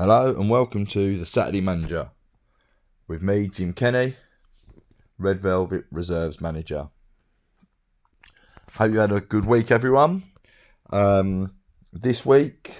Hello 0.00 0.34
and 0.34 0.48
welcome 0.48 0.86
to 0.86 1.18
the 1.18 1.26
Saturday 1.26 1.60
Manager 1.60 2.08
with 3.06 3.20
me, 3.20 3.48
Jim 3.48 3.74
Kenny, 3.74 4.14
Red 5.18 5.40
Velvet 5.40 5.84
Reserves 5.90 6.40
Manager. 6.40 6.88
Hope 8.76 8.92
you 8.92 8.98
had 8.98 9.12
a 9.12 9.20
good 9.20 9.44
week, 9.44 9.70
everyone. 9.70 10.22
Um, 10.88 11.54
this 11.92 12.24
week 12.24 12.72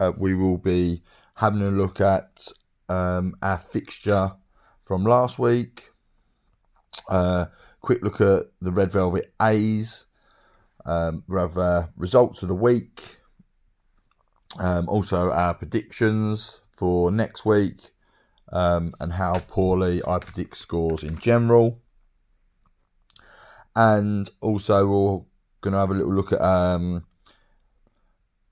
uh, 0.00 0.10
we 0.18 0.34
will 0.34 0.58
be 0.58 1.04
having 1.36 1.62
a 1.62 1.70
look 1.70 2.00
at 2.00 2.48
um, 2.88 3.34
our 3.40 3.58
fixture 3.58 4.32
from 4.84 5.04
last 5.04 5.38
week. 5.38 5.90
Uh, 7.08 7.44
quick 7.80 8.02
look 8.02 8.20
at 8.20 8.46
the 8.60 8.72
Red 8.72 8.90
Velvet 8.90 9.32
A's. 9.40 10.06
Um, 10.84 11.22
rather 11.28 11.88
results 11.96 12.42
of 12.42 12.48
the 12.48 12.56
week 12.56 13.17
um, 14.58 14.88
also, 14.88 15.30
our 15.30 15.54
predictions 15.54 16.60
for 16.70 17.10
next 17.10 17.44
week 17.44 17.90
um, 18.50 18.94
and 19.00 19.12
how 19.12 19.40
poorly 19.40 20.02
I 20.06 20.18
predict 20.18 20.56
scores 20.56 21.02
in 21.02 21.18
general. 21.18 21.80
And 23.76 24.28
also, 24.40 24.86
we're 24.86 25.24
going 25.60 25.72
to 25.72 25.78
have 25.78 25.90
a 25.90 25.94
little 25.94 26.14
look 26.14 26.32
at 26.32 26.40
um, 26.40 27.04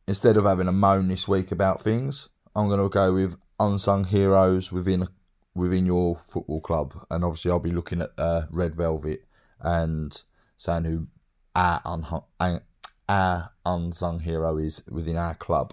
instead 0.06 0.36
of 0.36 0.44
having 0.44 0.68
a 0.68 0.72
moan 0.72 1.08
this 1.08 1.26
week 1.26 1.50
about 1.50 1.80
things, 1.80 2.28
I'm 2.54 2.68
going 2.68 2.80
to 2.80 2.88
go 2.88 3.12
with 3.14 3.36
unsung 3.58 4.04
heroes 4.04 4.70
within 4.70 5.08
within 5.54 5.86
your 5.86 6.16
football 6.16 6.60
club, 6.60 6.94
and 7.10 7.24
obviously 7.24 7.50
I'll 7.50 7.58
be 7.58 7.72
looking 7.72 8.02
at 8.02 8.10
uh, 8.18 8.42
Red 8.50 8.74
Velvet 8.74 9.24
and 9.58 10.22
saying 10.58 10.84
who 10.84 11.06
our, 11.54 11.80
un- 11.86 12.60
our 13.08 13.50
unsung 13.64 14.20
hero 14.20 14.58
is 14.58 14.82
within 14.86 15.16
our 15.16 15.34
club. 15.34 15.72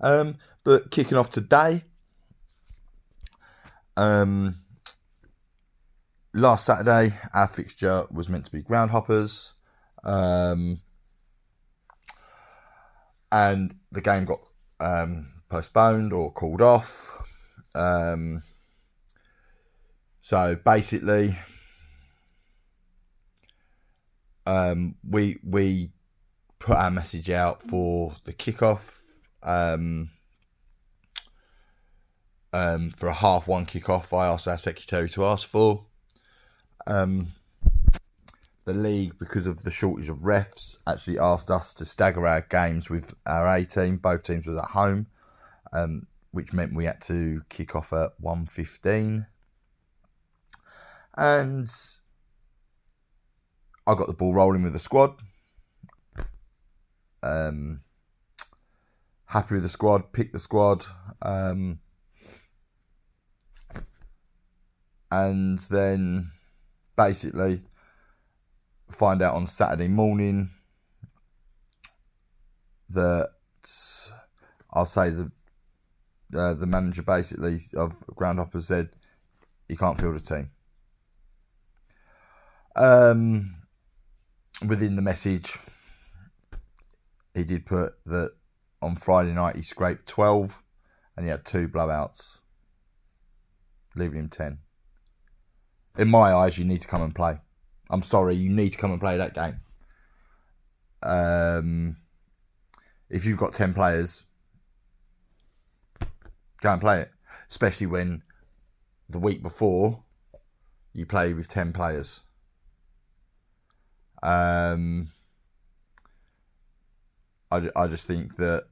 Um, 0.00 0.36
but 0.64 0.90
kicking 0.90 1.16
off 1.16 1.30
today, 1.30 1.82
um, 3.96 4.54
last 6.34 6.66
Saturday, 6.66 7.14
our 7.32 7.46
fixture 7.46 8.06
was 8.10 8.28
meant 8.28 8.44
to 8.44 8.52
be 8.52 8.62
Groundhoppers. 8.62 9.54
Um, 10.04 10.78
and 13.32 13.74
the 13.90 14.00
game 14.00 14.24
got 14.24 14.38
um, 14.80 15.26
postponed 15.48 16.12
or 16.12 16.30
called 16.32 16.62
off. 16.62 17.16
Um, 17.74 18.42
so 20.20 20.56
basically, 20.64 21.36
um, 24.46 24.94
we 25.08 25.38
we 25.44 25.90
put 26.58 26.76
our 26.76 26.90
message 26.90 27.30
out 27.30 27.62
for 27.62 28.14
the 28.24 28.32
kickoff 28.32 28.96
um, 29.46 30.10
um, 32.52 32.90
for 32.90 33.06
a 33.06 33.14
half 33.14 33.48
one 33.48 33.64
kickoff. 33.64 34.12
I 34.12 34.26
asked 34.26 34.48
our 34.48 34.58
secretary 34.58 35.08
to 35.10 35.24
ask 35.24 35.46
for. 35.48 35.86
Um, 36.86 37.28
the 38.64 38.74
league, 38.74 39.18
because 39.18 39.46
of 39.46 39.62
the 39.62 39.70
shortage 39.70 40.08
of 40.08 40.18
refs, 40.18 40.78
actually 40.86 41.18
asked 41.18 41.50
us 41.50 41.72
to 41.74 41.84
stagger 41.84 42.26
our 42.26 42.40
games 42.42 42.90
with 42.90 43.14
our 43.24 43.46
A 43.46 43.64
team. 43.64 43.96
Both 43.96 44.24
teams 44.24 44.46
was 44.46 44.58
at 44.58 44.64
home, 44.64 45.06
um, 45.72 46.06
which 46.32 46.52
meant 46.52 46.74
we 46.74 46.84
had 46.84 47.00
to 47.02 47.42
kick 47.48 47.76
off 47.76 47.92
at 47.92 48.10
one 48.18 48.46
fifteen. 48.46 49.26
And 51.16 51.72
I 53.86 53.94
got 53.94 54.08
the 54.08 54.14
ball 54.14 54.34
rolling 54.34 54.64
with 54.64 54.72
the 54.72 54.80
squad. 54.80 55.14
Um, 57.22 57.78
happy 59.26 59.54
with 59.54 59.62
the 59.62 59.68
squad, 59.68 60.12
pick 60.12 60.32
the 60.32 60.38
squad. 60.38 60.84
Um, 61.22 61.80
and 65.10 65.58
then 65.70 66.30
basically 66.96 67.62
find 68.90 69.22
out 69.22 69.34
on 69.34 69.46
Saturday 69.46 69.88
morning 69.88 70.48
that 72.90 73.30
I'll 74.72 74.84
say 74.84 75.10
the 75.10 75.30
uh, 76.36 76.54
the 76.54 76.66
manager 76.66 77.02
basically 77.02 77.56
of 77.76 78.02
Groundhopper 78.14 78.60
said 78.60 78.90
he 79.68 79.76
can't 79.76 79.98
field 79.98 80.16
a 80.16 80.20
team. 80.20 80.50
Um, 82.74 83.54
within 84.66 84.96
the 84.96 85.02
message, 85.02 85.56
he 87.34 87.44
did 87.44 87.64
put 87.64 87.94
that 88.06 88.32
on 88.82 88.96
Friday 88.96 89.32
night 89.32 89.56
he 89.56 89.62
scraped 89.62 90.06
12 90.06 90.62
and 91.16 91.24
he 91.24 91.30
had 91.30 91.44
two 91.44 91.68
blowouts, 91.68 92.40
leaving 93.94 94.18
him 94.18 94.28
10. 94.28 94.58
In 95.98 96.08
my 96.08 96.34
eyes, 96.34 96.58
you 96.58 96.64
need 96.64 96.82
to 96.82 96.88
come 96.88 97.02
and 97.02 97.14
play. 97.14 97.38
I'm 97.88 98.02
sorry, 98.02 98.34
you 98.34 98.50
need 98.50 98.72
to 98.72 98.78
come 98.78 98.90
and 98.90 99.00
play 99.00 99.16
that 99.16 99.34
game. 99.34 99.60
Um, 101.02 101.96
if 103.08 103.24
you've 103.24 103.38
got 103.38 103.54
10 103.54 103.72
players, 103.72 104.24
go 106.60 106.72
and 106.72 106.80
play 106.80 107.00
it. 107.00 107.10
Especially 107.48 107.86
when 107.86 108.22
the 109.08 109.18
week 109.18 109.42
before 109.42 110.02
you 110.92 111.06
play 111.06 111.32
with 111.32 111.48
10 111.48 111.72
players. 111.72 112.20
Um, 114.22 115.08
I, 117.50 117.68
I 117.76 117.86
just 117.86 118.06
think 118.06 118.36
that 118.36 118.64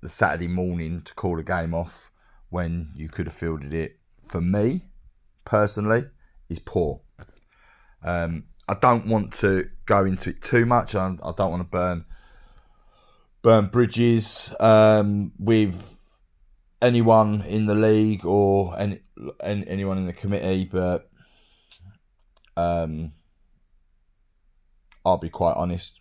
the 0.00 0.08
Saturday 0.08 0.48
morning 0.48 1.02
to 1.02 1.14
call 1.14 1.38
a 1.38 1.42
game 1.42 1.74
off 1.74 2.10
when 2.50 2.90
you 2.94 3.08
could 3.08 3.26
have 3.26 3.34
fielded 3.34 3.74
it, 3.74 3.98
for 4.26 4.40
me 4.40 4.82
personally, 5.44 6.04
is 6.48 6.58
poor. 6.58 7.00
Um, 8.02 8.44
I 8.68 8.74
don't 8.74 9.06
want 9.06 9.32
to 9.34 9.68
go 9.84 10.04
into 10.04 10.30
it 10.30 10.42
too 10.42 10.66
much. 10.66 10.94
I, 10.94 11.06
I 11.06 11.32
don't 11.36 11.50
want 11.50 11.62
to 11.62 11.68
burn 11.68 12.04
burn 13.42 13.66
bridges 13.66 14.52
um, 14.58 15.32
with 15.38 15.96
anyone 16.82 17.42
in 17.42 17.66
the 17.66 17.74
league 17.74 18.24
or 18.24 18.76
any, 18.78 19.00
any 19.40 19.66
anyone 19.68 19.98
in 19.98 20.06
the 20.06 20.12
committee, 20.12 20.64
but 20.64 21.08
um, 22.56 23.12
I'll 25.04 25.18
be 25.18 25.30
quite 25.30 25.54
honest. 25.54 26.00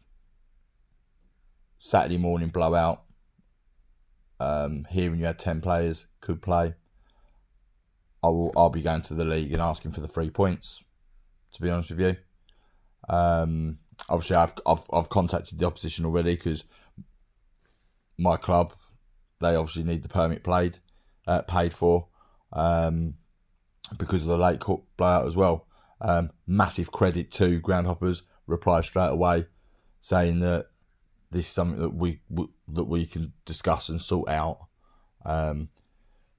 Saturday 1.86 2.18
morning 2.18 2.50
blowout. 2.50 3.04
Um, 4.40 4.88
hearing 4.90 5.20
you 5.20 5.28
had 5.28 5.38
ten 5.38 5.62
players 5.62 6.08
could 6.20 6.42
play. 6.42 6.74
I 8.24 8.28
will. 8.28 8.52
I'll 8.58 8.72
be 8.72 8.82
going 8.82 9.04
to 9.04 9.14
the 9.14 9.24
league 9.24 9.54
and 9.54 9.62
asking 9.62 9.92
for 9.92 10.02
the 10.02 10.08
three 10.08 10.32
points. 10.32 10.84
To 11.54 11.62
be 11.62 11.70
honest 11.70 11.92
with 11.92 12.00
you, 12.00 12.16
um, 13.08 13.78
obviously 14.10 14.36
I've, 14.36 14.56
I've 14.66 14.84
I've 14.92 15.10
contacted 15.10 15.60
the 15.60 15.68
opposition 15.68 16.06
already 16.06 16.36
because 16.36 16.64
my 18.18 18.36
club 18.36 18.74
they 19.40 19.56
obviously 19.56 19.84
need 19.84 20.02
the 20.02 20.10
permit 20.10 20.44
played 20.44 20.80
uh, 21.28 21.44
paid 21.44 21.72
for 21.72 22.08
um, 22.52 23.14
because 23.96 24.24
of 24.24 24.30
the 24.30 24.38
late 24.38 24.60
court 24.60 24.82
blowout 24.98 25.28
as 25.28 25.36
well. 25.36 25.68
Um, 26.02 26.32
massive 26.48 26.92
credit 26.92 27.32
to 27.34 27.62
Groundhoppers 27.62 28.24
reply 28.48 28.82
straight 28.82 29.12
away 29.12 29.46
saying 30.02 30.40
that 30.40 30.66
this 31.36 31.48
is 31.48 31.52
something 31.52 31.82
that 31.82 31.94
we 31.94 32.22
that 32.70 32.86
we 32.86 33.06
can 33.06 33.34
discuss 33.46 33.90
and 33.90 34.02
sort 34.02 34.30
out. 34.30 34.68
Um, 35.26 35.68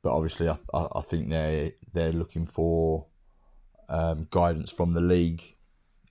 but 0.03 0.17
obviously, 0.17 0.49
I, 0.49 0.57
I, 0.73 1.03
think 1.03 1.29
they're 1.29 1.73
they're 1.93 2.13
looking 2.13 2.47
for 2.47 3.05
um, 3.91 4.27
guidance 4.31 4.71
from 4.71 4.95
the 4.95 5.03
league 5.03 5.57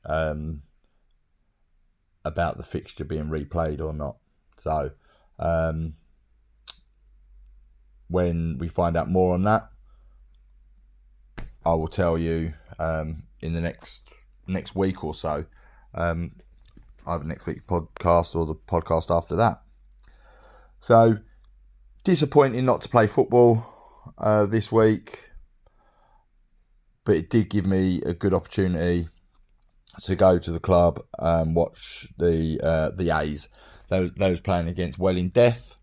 um, 0.05 0.61
about 2.23 2.57
the 2.57 2.63
fixture 2.63 3.03
being 3.03 3.25
replayed 3.25 3.81
or 3.81 3.91
not. 3.91 4.17
So 4.57 4.91
um, 5.39 5.95
when 8.07 8.59
we 8.59 8.67
find 8.67 8.95
out 8.95 9.09
more 9.09 9.33
on 9.33 9.41
that, 9.43 9.67
I 11.65 11.73
will 11.73 11.87
tell 11.87 12.19
you 12.19 12.53
um, 12.77 13.23
in 13.41 13.53
the 13.53 13.61
next 13.61 14.13
next 14.45 14.75
week 14.75 15.03
or 15.03 15.15
so. 15.15 15.45
Um, 15.95 16.33
either 17.07 17.23
next 17.25 17.45
week's 17.45 17.63
podcast 17.65 18.35
or 18.35 18.45
the 18.45 18.55
podcast 18.55 19.15
after 19.15 19.35
that. 19.37 19.61
So, 20.79 21.17
disappointing 22.03 22.65
not 22.65 22.81
to 22.81 22.89
play 22.89 23.07
football 23.07 23.65
uh, 24.17 24.45
this 24.45 24.71
week, 24.71 25.31
but 27.03 27.15
it 27.15 27.29
did 27.29 27.49
give 27.49 27.65
me 27.65 28.01
a 28.05 28.13
good 28.13 28.33
opportunity 28.33 29.07
to 30.01 30.15
go 30.15 30.37
to 30.37 30.51
the 30.51 30.59
club 30.59 31.01
and 31.17 31.55
watch 31.55 32.07
the 32.17 32.59
uh, 32.61 32.91
the 32.91 33.17
A's. 33.17 33.49
Those, 33.89 34.11
those 34.13 34.39
playing 34.39 34.67
against 34.67 34.97
Welling 34.97 35.29
Deaf. 35.29 35.77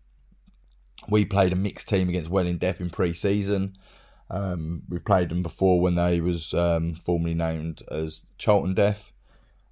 We 1.09 1.25
played 1.25 1.53
a 1.53 1.57
mixed 1.57 1.87
team 1.87 2.09
against 2.09 2.29
Welling 2.29 2.57
Deaf 2.57 2.81
in 2.81 2.89
pre-season. 2.89 3.77
Um, 4.29 4.83
we've 4.89 5.05
played 5.05 5.29
them 5.29 5.43
before 5.43 5.79
when 5.79 5.95
they 5.95 6.19
was 6.21 6.53
um, 6.53 6.93
formerly 6.93 7.33
named 7.33 7.81
as 7.89 8.25
Charlton 8.37 8.73
Deaf. 8.73 9.13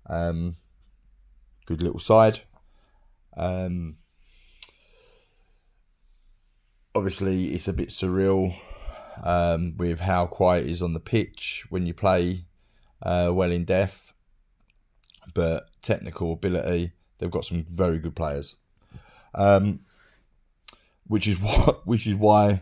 Um, 0.10 0.56
good 1.72 1.82
little 1.82 2.00
side. 2.00 2.42
Um, 3.38 3.96
obviously, 6.94 7.54
it's 7.54 7.70
a 7.70 7.74
bit 7.74 7.90
surreal 7.90 8.54
um, 9.24 9.78
with 9.78 10.02
how 10.02 10.26
quiet 10.26 10.66
it 10.66 10.72
is 10.72 10.82
on 10.82 10.94
the 10.94 11.00
pitch 11.00 11.66
when 11.70 11.86
you 11.86 11.94
play 11.94 12.46
uh, 13.02 13.32
Welling 13.34 13.64
Deaf, 13.64 14.14
but 15.34 15.70
technical 15.82 16.34
ability, 16.34 16.92
they've 17.18 17.32
got 17.32 17.46
some 17.46 17.64
very 17.64 18.00
good 18.00 18.16
players. 18.16 18.58
Um, 19.34 19.80
which 21.08 21.28
is 21.28 21.40
what, 21.40 21.88
which 21.88 22.06
is 22.06 22.16
why 22.16 22.62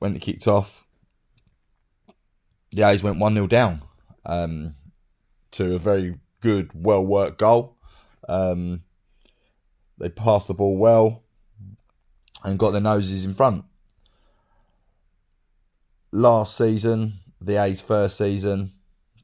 when 0.00 0.16
it 0.16 0.22
kicked 0.22 0.48
off, 0.48 0.84
the 2.72 2.82
A's 2.82 3.04
went 3.04 3.18
one 3.18 3.34
0 3.34 3.46
down 3.46 3.82
um, 4.26 4.74
to 5.52 5.76
a 5.76 5.78
very 5.78 6.16
good, 6.40 6.70
well 6.74 7.04
worked 7.04 7.38
goal. 7.38 7.76
Um, 8.30 8.82
they 9.98 10.08
passed 10.08 10.46
the 10.48 10.54
ball 10.54 10.76
well 10.76 11.24
and 12.44 12.58
got 12.58 12.70
their 12.70 12.80
noses 12.80 13.24
in 13.24 13.34
front. 13.34 13.64
Last 16.12 16.56
season, 16.56 17.14
the 17.40 17.62
A's 17.62 17.82
first 17.82 18.16
season, 18.16 18.72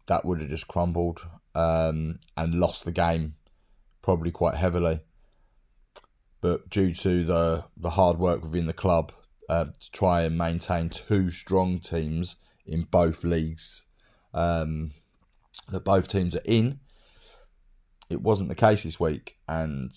that 0.07 0.25
would 0.25 0.41
have 0.41 0.51
just 0.51 0.69
crumbled 0.69 1.27
um, 1.55 2.19
and 2.37 2.55
lost 2.55 2.85
the 2.85 2.93
game 2.93 3.37
probably 4.03 4.31
quite 4.31 4.57
heavily. 4.57 5.01
But 6.41 6.69
due 6.69 6.93
to 6.95 7.25
the 7.25 7.65
the 7.77 7.91
hard 7.91 8.19
work 8.19 8.43
within 8.43 8.67
the 8.67 8.73
club 8.73 9.13
uh, 9.49 9.67
to 9.67 9.91
try 9.93 10.23
and 10.23 10.37
maintain 10.37 10.91
two 10.91 11.31
strong 11.31 11.79
teams 11.79 12.37
in 12.67 12.83
both 12.83 13.25
leagues 13.25 13.87
um, 14.35 14.91
that 15.71 15.85
both 15.85 16.09
teams 16.09 16.37
are 16.37 16.43
in, 16.45 16.81
it 18.09 18.23
wasn't 18.23 18.49
the 18.49 18.55
case 18.55 18.85
this 18.85 19.01
week, 19.01 19.39
and 19.49 19.93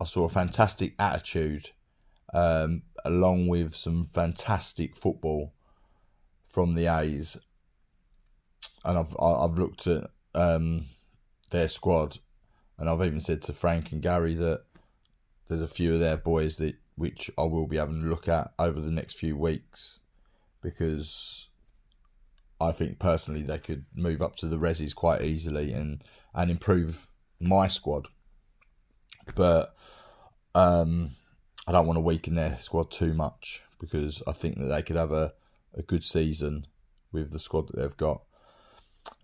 I 0.00 0.04
saw 0.04 0.24
a 0.24 0.30
fantastic 0.30 0.94
attitude 0.98 1.70
um, 2.32 2.82
along 3.04 3.48
with 3.48 3.74
some 3.74 4.04
fantastic 4.04 4.96
football 4.96 5.54
from 6.46 6.74
the 6.74 6.86
A's. 6.86 7.36
And 8.84 8.98
I've 8.98 9.16
I've 9.20 9.58
looked 9.58 9.86
at 9.86 10.10
um, 10.34 10.86
their 11.50 11.68
squad, 11.68 12.18
and 12.78 12.88
I've 12.88 13.02
even 13.02 13.20
said 13.20 13.42
to 13.42 13.52
Frank 13.52 13.92
and 13.92 14.00
Gary 14.02 14.34
that 14.34 14.64
there's 15.48 15.62
a 15.62 15.68
few 15.68 15.94
of 15.94 16.00
their 16.00 16.16
boys 16.16 16.56
that 16.56 16.76
which 16.96 17.30
I 17.36 17.42
will 17.42 17.66
be 17.66 17.76
having 17.76 18.02
a 18.02 18.06
look 18.06 18.28
at 18.28 18.52
over 18.58 18.80
the 18.80 18.90
next 18.90 19.18
few 19.18 19.36
weeks 19.36 20.00
because 20.62 21.48
I 22.60 22.72
think 22.72 22.98
personally 22.98 23.42
they 23.42 23.58
could 23.58 23.84
move 23.94 24.22
up 24.22 24.36
to 24.36 24.46
the 24.46 24.58
resis 24.58 24.94
quite 24.94 25.22
easily 25.22 25.72
and 25.72 26.02
and 26.34 26.50
improve 26.50 27.08
my 27.40 27.66
squad. 27.66 28.08
But 29.34 29.74
um, 30.54 31.10
I 31.66 31.72
don't 31.72 31.86
want 31.86 31.96
to 31.96 32.02
weaken 32.02 32.34
their 32.34 32.56
squad 32.56 32.90
too 32.90 33.12
much 33.12 33.62
because 33.80 34.22
I 34.26 34.32
think 34.32 34.58
that 34.58 34.66
they 34.66 34.82
could 34.82 34.96
have 34.96 35.12
a, 35.12 35.34
a 35.74 35.82
good 35.82 36.04
season 36.04 36.66
with 37.12 37.32
the 37.32 37.38
squad 37.38 37.68
that 37.68 37.76
they've 37.76 37.96
got. 37.96 38.22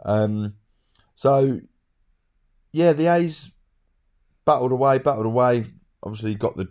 Um, 0.04 0.54
so 1.14 1.60
yeah, 2.72 2.92
the 2.92 3.06
A's 3.06 3.52
battled 4.44 4.72
away, 4.72 4.98
battled 4.98 5.26
away. 5.26 5.66
Obviously 6.02 6.34
got 6.34 6.56
the 6.56 6.68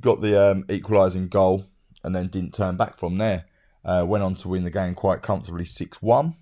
got 0.00 0.20
the 0.20 0.50
um, 0.50 0.64
equalising 0.68 1.28
goal 1.28 1.64
and 2.02 2.14
then 2.14 2.28
didn't 2.28 2.54
turn 2.54 2.76
back 2.76 2.96
from 2.96 3.18
there. 3.18 3.46
Uh, 3.84 4.04
went 4.06 4.24
on 4.24 4.34
to 4.34 4.48
win 4.48 4.64
the 4.64 4.70
game 4.70 4.94
quite 4.94 5.20
comfortably, 5.20 5.64
six 5.64 6.00
one. 6.00 6.36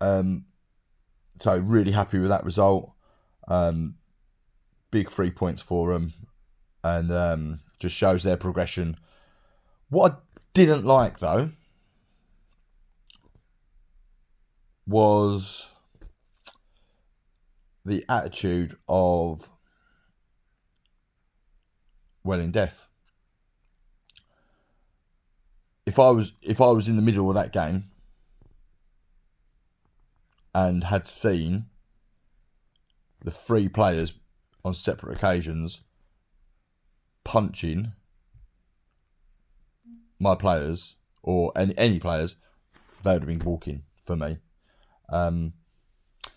Um, 0.00 0.44
so 1.40 1.56
really 1.56 1.92
happy 1.92 2.18
with 2.18 2.28
that 2.28 2.44
result. 2.44 2.92
Um, 3.48 3.94
big 4.90 5.10
three 5.10 5.30
points 5.30 5.62
for 5.62 5.92
them, 5.92 6.12
and 6.84 7.10
um, 7.10 7.60
just 7.78 7.96
shows 7.96 8.22
their 8.22 8.36
progression. 8.36 8.96
What 9.88 10.12
I 10.12 10.16
didn't 10.52 10.84
like 10.84 11.18
though 11.20 11.48
was 14.86 15.70
the 17.84 18.04
attitude 18.08 18.74
of 18.88 19.48
Welling 22.24 22.50
Deaf. 22.50 22.89
If 25.90 25.98
I 25.98 26.10
was 26.10 26.34
if 26.40 26.60
I 26.60 26.68
was 26.68 26.86
in 26.86 26.94
the 26.94 27.02
middle 27.02 27.28
of 27.28 27.34
that 27.34 27.52
game 27.52 27.86
and 30.54 30.84
had 30.84 31.04
seen 31.04 31.64
the 33.24 33.32
three 33.32 33.68
players 33.68 34.12
on 34.64 34.72
separate 34.72 35.16
occasions 35.16 35.80
punching 37.24 37.90
my 40.20 40.36
players 40.36 40.94
or 41.24 41.50
any 41.56 41.76
any 41.76 41.98
players, 41.98 42.36
they 43.02 43.14
would 43.14 43.22
have 43.22 43.28
been 43.28 43.50
walking 43.52 43.82
for 43.96 44.14
me. 44.14 44.38
Um, 45.08 45.54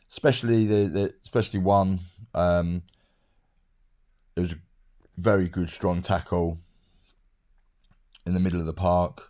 especially 0.09 0.65
the, 0.65 0.87
the 0.87 1.13
especially 1.23 1.59
one. 1.59 1.99
Um, 2.33 2.81
it 4.35 4.39
was 4.39 4.53
a 4.53 4.59
very 5.15 5.47
good, 5.47 5.69
strong 5.69 6.01
tackle 6.01 6.57
in 8.25 8.33
the 8.33 8.39
middle 8.39 8.59
of 8.59 8.65
the 8.65 8.73
park. 8.73 9.29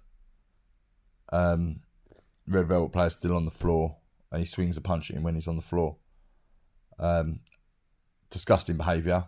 Um, 1.34 1.82
Red 2.48 2.68
Velvet 2.68 2.94
player 2.94 3.10
still 3.10 3.36
on 3.36 3.46
the 3.46 3.52
floor, 3.52 3.98
and 4.32 4.40
he 4.40 4.46
swings 4.46 4.78
a 4.78 4.82
punch 4.82 5.10
at 5.10 5.18
him 5.18 5.24
when 5.24 5.36
he's 5.36 5.48
on 5.48 5.56
the 5.56 5.62
floor. 5.62 5.98
Um, 7.00 7.40
disgusting 8.30 8.78
behaviour. 8.78 9.26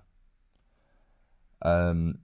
Um, 1.64 2.20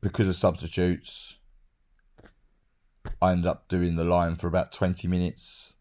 because 0.00 0.26
of 0.26 0.36
substitutes, 0.36 1.36
I 3.20 3.32
ended 3.32 3.46
up 3.46 3.68
doing 3.68 3.96
the 3.96 4.04
line 4.04 4.36
for 4.36 4.46
about 4.46 4.72
20 4.72 5.06
minutes. 5.06 5.74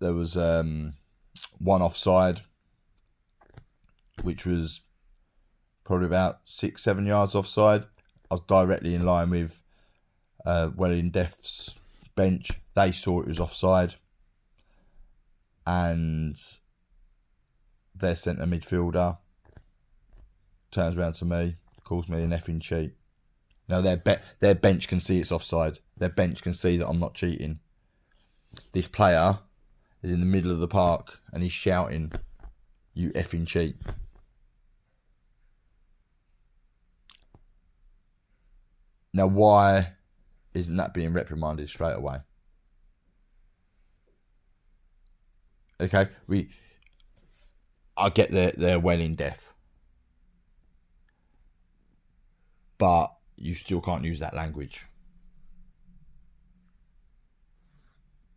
There 0.00 0.12
was 0.12 0.36
um, 0.36 0.94
one 1.58 1.82
offside, 1.82 2.40
which 4.22 4.44
was 4.44 4.80
probably 5.84 6.06
about 6.06 6.40
six, 6.44 6.82
seven 6.82 7.06
yards 7.06 7.34
offside. 7.34 7.84
I 8.30 8.34
was 8.34 8.42
directly 8.46 8.94
in 8.94 9.02
line 9.02 9.30
with 9.30 9.60
uh, 10.44 10.70
Welling 10.74 11.10
Deaf's 11.10 11.74
bench. 12.14 12.50
They 12.74 12.92
saw 12.92 13.20
it 13.20 13.26
was 13.26 13.40
offside. 13.40 13.96
And 15.66 16.40
their 17.94 18.14
centre 18.14 18.44
midfielder 18.44 19.18
turns 20.70 20.96
around 20.96 21.14
to 21.14 21.24
me, 21.24 21.56
calls 21.84 22.08
me 22.08 22.22
an 22.22 22.30
effing 22.30 22.60
cheat. 22.60 22.92
Now 23.68 23.80
their 23.80 23.96
be- 23.96 24.16
their 24.40 24.54
bench 24.54 24.88
can 24.88 25.00
see 25.00 25.20
it's 25.20 25.32
offside. 25.32 25.78
Their 25.96 26.08
bench 26.08 26.42
can 26.42 26.54
see 26.54 26.76
that 26.76 26.88
I'm 26.88 26.98
not 26.98 27.14
cheating. 27.14 27.60
This 28.72 28.88
player 28.88 29.38
is 30.02 30.10
in 30.10 30.20
the 30.20 30.26
middle 30.26 30.50
of 30.50 30.58
the 30.58 30.68
park 30.68 31.20
and 31.32 31.42
he's 31.42 31.52
shouting, 31.52 32.12
"You 32.94 33.10
effing 33.10 33.46
cheat!" 33.46 33.76
Now, 39.12 39.26
why 39.26 39.92
isn't 40.54 40.76
that 40.76 40.94
being 40.94 41.12
reprimanded 41.12 41.68
straight 41.68 41.94
away? 41.94 42.18
Okay, 45.80 46.08
we. 46.26 46.50
I 47.96 48.10
get 48.10 48.30
they're 48.30 48.52
they're 48.52 48.80
Welling 48.80 49.14
Deaf, 49.14 49.54
but 52.78 53.12
you 53.36 53.54
still 53.54 53.80
can't 53.80 54.04
use 54.04 54.20
that 54.20 54.34
language. 54.34 54.86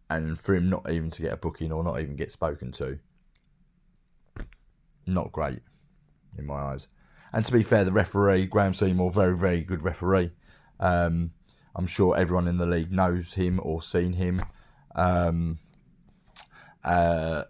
And 0.10 0.39
for 0.39 0.56
him 0.56 0.70
not 0.70 0.89
even 0.89 1.10
to 1.12 1.22
get 1.22 1.34
a 1.34 1.38
booking 1.38 1.72
or 1.72 1.84
not 1.84 2.00
even 2.00 2.15
get 2.15 2.32
spoken 2.32 2.72
to, 2.74 3.00
not 5.08 5.32
great 5.32 5.60
in 6.38 6.46
my 6.46 6.56
eyes. 6.56 6.88
And 7.34 7.44
to 7.44 7.51
be 7.51 7.63
fair, 7.63 7.84
the 7.84 7.92
referee, 7.92 8.46
Graham 8.46 8.74
Seymour, 8.74 9.12
very, 9.12 9.36
very 9.36 9.62
good 9.62 9.84
referee. 9.84 10.32
Um, 10.84 11.32
I'm 11.75 11.88
sure 11.88 12.18
everyone 12.18 12.50
in 12.50 12.58
the 12.58 12.66
league 12.66 12.92
knows 12.92 13.34
him 13.34 13.60
or 13.63 13.82
seen 13.82 14.12
him. 14.13 14.42
Um, 14.94 15.58
uh, 16.84 17.44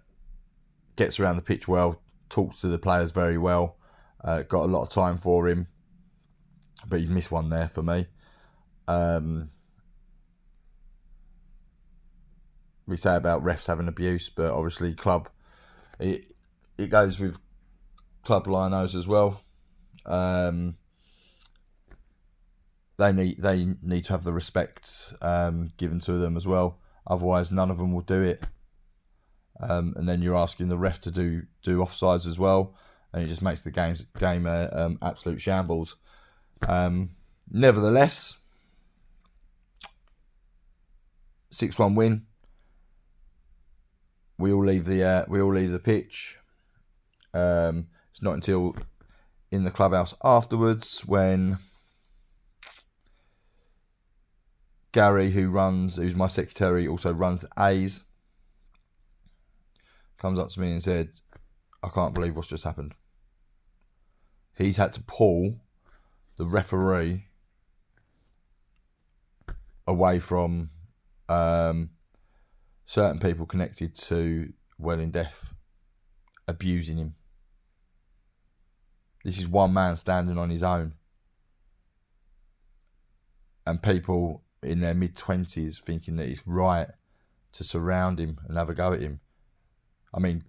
gets 0.95 1.19
around 1.19 1.37
the 1.37 1.41
pitch 1.41 1.67
well, 1.67 1.99
talks 2.29 2.61
to 2.61 2.67
the 2.67 2.77
players 2.77 3.09
very 3.09 3.39
well. 3.39 3.77
Uh, 4.23 4.43
got 4.43 4.65
a 4.65 4.71
lot 4.71 4.83
of 4.83 4.89
time 4.89 5.17
for 5.17 5.47
him, 5.49 5.67
but 6.87 6.99
he's 6.99 7.09
missed 7.09 7.31
one 7.31 7.49
there 7.49 7.67
for 7.67 7.81
me. 7.81 8.05
Um, 8.87 9.49
we 12.85 12.97
say 12.97 13.15
about 13.15 13.43
refs 13.43 13.65
having 13.65 13.87
abuse, 13.87 14.29
but 14.29 14.51
obviously 14.51 14.93
club 14.93 15.27
it 15.99 16.33
it 16.77 16.89
goes 16.89 17.19
with 17.19 17.39
club 18.23 18.45
linos 18.45 18.95
as 18.95 19.07
well. 19.07 19.41
Um, 20.05 20.75
they 23.03 23.11
need 23.11 23.37
they 23.37 23.75
need 23.81 24.05
to 24.05 24.13
have 24.13 24.23
the 24.23 24.33
respect 24.33 25.13
um, 25.21 25.71
given 25.77 25.99
to 26.01 26.13
them 26.13 26.37
as 26.37 26.47
well. 26.47 26.79
Otherwise, 27.05 27.51
none 27.51 27.69
of 27.69 27.77
them 27.77 27.91
will 27.91 28.01
do 28.01 28.23
it. 28.23 28.41
Um, 29.59 29.93
and 29.97 30.07
then 30.07 30.21
you're 30.21 30.37
asking 30.37 30.69
the 30.69 30.77
ref 30.77 31.01
to 31.01 31.11
do 31.11 31.43
do 31.61 31.79
offsides 31.79 32.25
as 32.25 32.39
well, 32.39 32.75
and 33.11 33.23
it 33.23 33.27
just 33.27 33.41
makes 33.41 33.63
the 33.63 33.71
games 33.71 34.05
game 34.17 34.45
a 34.45 34.69
um, 34.71 34.97
absolute 35.01 35.41
shambles. 35.41 35.97
Um, 36.67 37.09
nevertheless, 37.51 38.37
six 41.51 41.77
one 41.77 41.95
win. 41.95 42.25
We 44.37 44.51
all 44.51 44.65
leave 44.65 44.85
the 44.85 45.03
uh, 45.03 45.25
we 45.27 45.41
all 45.41 45.53
leave 45.53 45.71
the 45.71 45.79
pitch. 45.79 46.37
Um, 47.33 47.87
it's 48.11 48.21
not 48.21 48.33
until 48.33 48.75
in 49.51 49.63
the 49.63 49.71
clubhouse 49.71 50.15
afterwards 50.23 51.01
when 51.05 51.57
Gary, 54.93 55.31
who 55.31 55.49
runs, 55.49 55.97
who's 55.97 56.15
my 56.15 56.27
secretary, 56.27 56.87
also 56.87 57.11
runs 57.11 57.41
the 57.41 57.49
A's, 57.59 58.03
comes 60.17 60.39
up 60.39 60.49
to 60.49 60.61
me 60.61 60.71
and 60.71 60.81
said, 60.81 61.09
I 61.83 61.89
can't 61.89 62.13
believe 62.13 62.35
what's 62.35 62.47
just 62.47 62.63
happened. 62.63 62.93
He's 64.55 64.77
had 64.77 64.93
to 64.93 65.01
pull 65.01 65.59
the 66.37 66.45
referee 66.45 67.25
away 69.87 70.19
from 70.19 70.69
um, 71.27 71.89
certain 72.85 73.19
people 73.19 73.45
connected 73.47 73.95
to 73.95 74.53
Welling 74.77 75.11
Deaf 75.11 75.53
abusing 76.47 76.97
him. 76.97 77.15
This 79.23 79.39
is 79.39 79.47
one 79.47 79.73
man 79.73 79.95
standing 79.95 80.37
on 80.37 80.49
his 80.49 80.61
own. 80.61 80.93
And 83.65 83.81
people 83.81 84.43
in 84.63 84.79
their 84.79 84.93
mid 84.93 85.15
20s 85.15 85.81
thinking 85.81 86.15
that 86.17 86.29
it's 86.29 86.47
right 86.47 86.87
to 87.53 87.63
surround 87.63 88.19
him 88.19 88.39
and 88.47 88.57
have 88.57 88.69
a 88.69 88.73
go 88.73 88.93
at 88.93 89.01
him. 89.01 89.19
I 90.13 90.19
mean, 90.19 90.43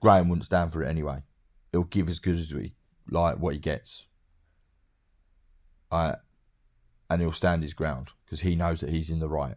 Graham 0.00 0.28
wouldn't 0.28 0.44
stand 0.44 0.72
for 0.72 0.82
it 0.82 0.88
anyway. 0.88 1.22
He'll 1.70 1.84
give 1.84 2.08
as 2.08 2.18
good 2.18 2.38
as 2.38 2.50
he 2.50 2.74
like 3.10 3.38
what 3.38 3.54
he 3.54 3.60
gets. 3.60 4.06
Uh, 5.90 6.16
and 7.10 7.20
he'll 7.20 7.32
stand 7.32 7.62
his 7.62 7.74
ground 7.74 8.08
because 8.24 8.40
he 8.40 8.56
knows 8.56 8.80
that 8.80 8.90
he's 8.90 9.10
in 9.10 9.20
the 9.20 9.28
right. 9.28 9.56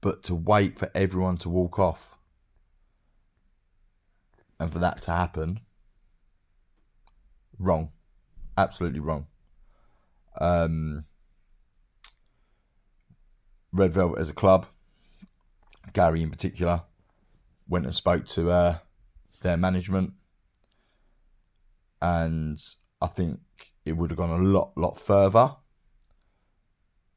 But 0.00 0.22
to 0.24 0.34
wait 0.34 0.78
for 0.78 0.90
everyone 0.94 1.36
to 1.38 1.48
walk 1.48 1.78
off 1.78 2.16
and 4.58 4.72
for 4.72 4.78
that 4.78 5.02
to 5.02 5.10
happen, 5.10 5.60
wrong. 7.58 7.90
Absolutely 8.56 9.00
wrong. 9.00 9.26
Um, 10.38 11.04
Red 13.72 13.92
Velvet 13.92 14.20
as 14.20 14.30
a 14.30 14.34
club, 14.34 14.66
Gary 15.92 16.22
in 16.22 16.30
particular, 16.30 16.82
went 17.68 17.84
and 17.84 17.94
spoke 17.94 18.26
to 18.28 18.50
uh, 18.50 18.78
their 19.42 19.56
management, 19.56 20.12
and 22.00 22.58
I 23.00 23.06
think 23.06 23.40
it 23.84 23.92
would 23.92 24.10
have 24.10 24.18
gone 24.18 24.30
a 24.30 24.42
lot, 24.42 24.72
lot 24.76 24.98
further 24.98 25.56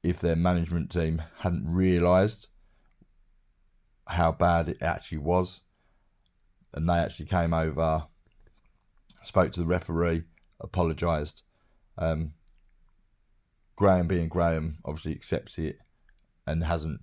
if 0.03 0.21
their 0.21 0.35
management 0.35 0.91
team 0.91 1.21
hadn't 1.39 1.67
realised 1.67 2.47
how 4.07 4.31
bad 4.31 4.69
it 4.69 4.81
actually 4.81 5.17
was, 5.19 5.61
and 6.73 6.89
they 6.89 6.93
actually 6.93 7.25
came 7.25 7.53
over, 7.53 8.05
spoke 9.23 9.51
to 9.51 9.59
the 9.59 9.65
referee, 9.65 10.23
apologised. 10.59 11.43
Um, 11.97 12.33
Graham 13.79 14.07
being 14.07 14.27
Graham 14.27 14.77
obviously 14.83 15.13
accepts 15.13 15.57
it 15.57 15.79
and 16.45 16.61
hasn't 16.65 16.99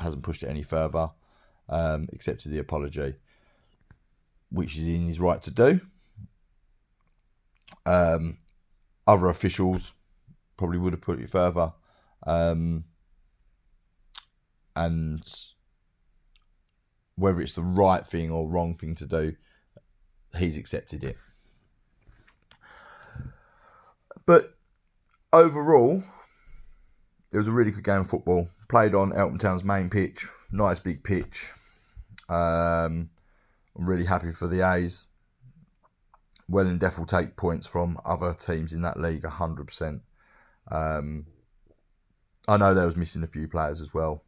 hasn't 0.00 0.24
pushed 0.24 0.42
it 0.42 0.48
any 0.48 0.64
further. 0.64 1.10
Um, 1.68 2.08
accepted 2.12 2.50
the 2.50 2.58
apology, 2.58 3.14
which 4.50 4.76
is 4.76 4.88
in 4.88 5.06
his 5.06 5.20
right 5.20 5.40
to 5.42 5.52
do. 5.52 5.80
Um, 7.86 8.38
other 9.06 9.28
officials 9.28 9.92
probably 10.56 10.78
would 10.78 10.94
have 10.94 11.00
put 11.00 11.20
it 11.20 11.30
further, 11.30 11.72
um, 12.26 12.82
and 14.74 15.22
whether 17.14 17.40
it's 17.40 17.52
the 17.52 17.62
right 17.62 18.04
thing 18.04 18.32
or 18.32 18.48
wrong 18.48 18.74
thing 18.74 18.96
to 18.96 19.06
do, 19.06 19.36
he's 20.36 20.56
accepted 20.56 21.04
it. 21.04 21.16
But 24.26 24.55
overall, 25.36 26.02
it 27.30 27.36
was 27.36 27.46
a 27.46 27.52
really 27.52 27.70
good 27.70 27.84
game 27.84 28.00
of 28.00 28.10
football. 28.10 28.48
Played 28.68 28.94
on 28.94 29.14
Elton 29.14 29.38
Town's 29.38 29.64
main 29.64 29.90
pitch, 29.90 30.26
nice 30.50 30.80
big 30.80 31.04
pitch. 31.04 31.50
Um, 32.28 33.10
I'm 33.76 33.86
really 33.86 34.06
happy 34.06 34.32
for 34.32 34.48
the 34.48 34.62
A's. 34.62 35.06
Welling 36.48 36.78
Deaf 36.78 36.98
will 36.98 37.06
take 37.06 37.36
points 37.36 37.66
from 37.66 37.98
other 38.04 38.32
teams 38.32 38.72
in 38.72 38.82
that 38.82 38.98
league 38.98 39.22
100%. 39.22 40.00
Um, 40.70 41.26
I 42.48 42.56
know 42.56 42.72
there 42.72 42.86
was 42.86 42.96
missing 42.96 43.22
a 43.22 43.28
few 43.28 43.46
players 43.46 43.80
as 43.80 43.92
well. 43.92 44.22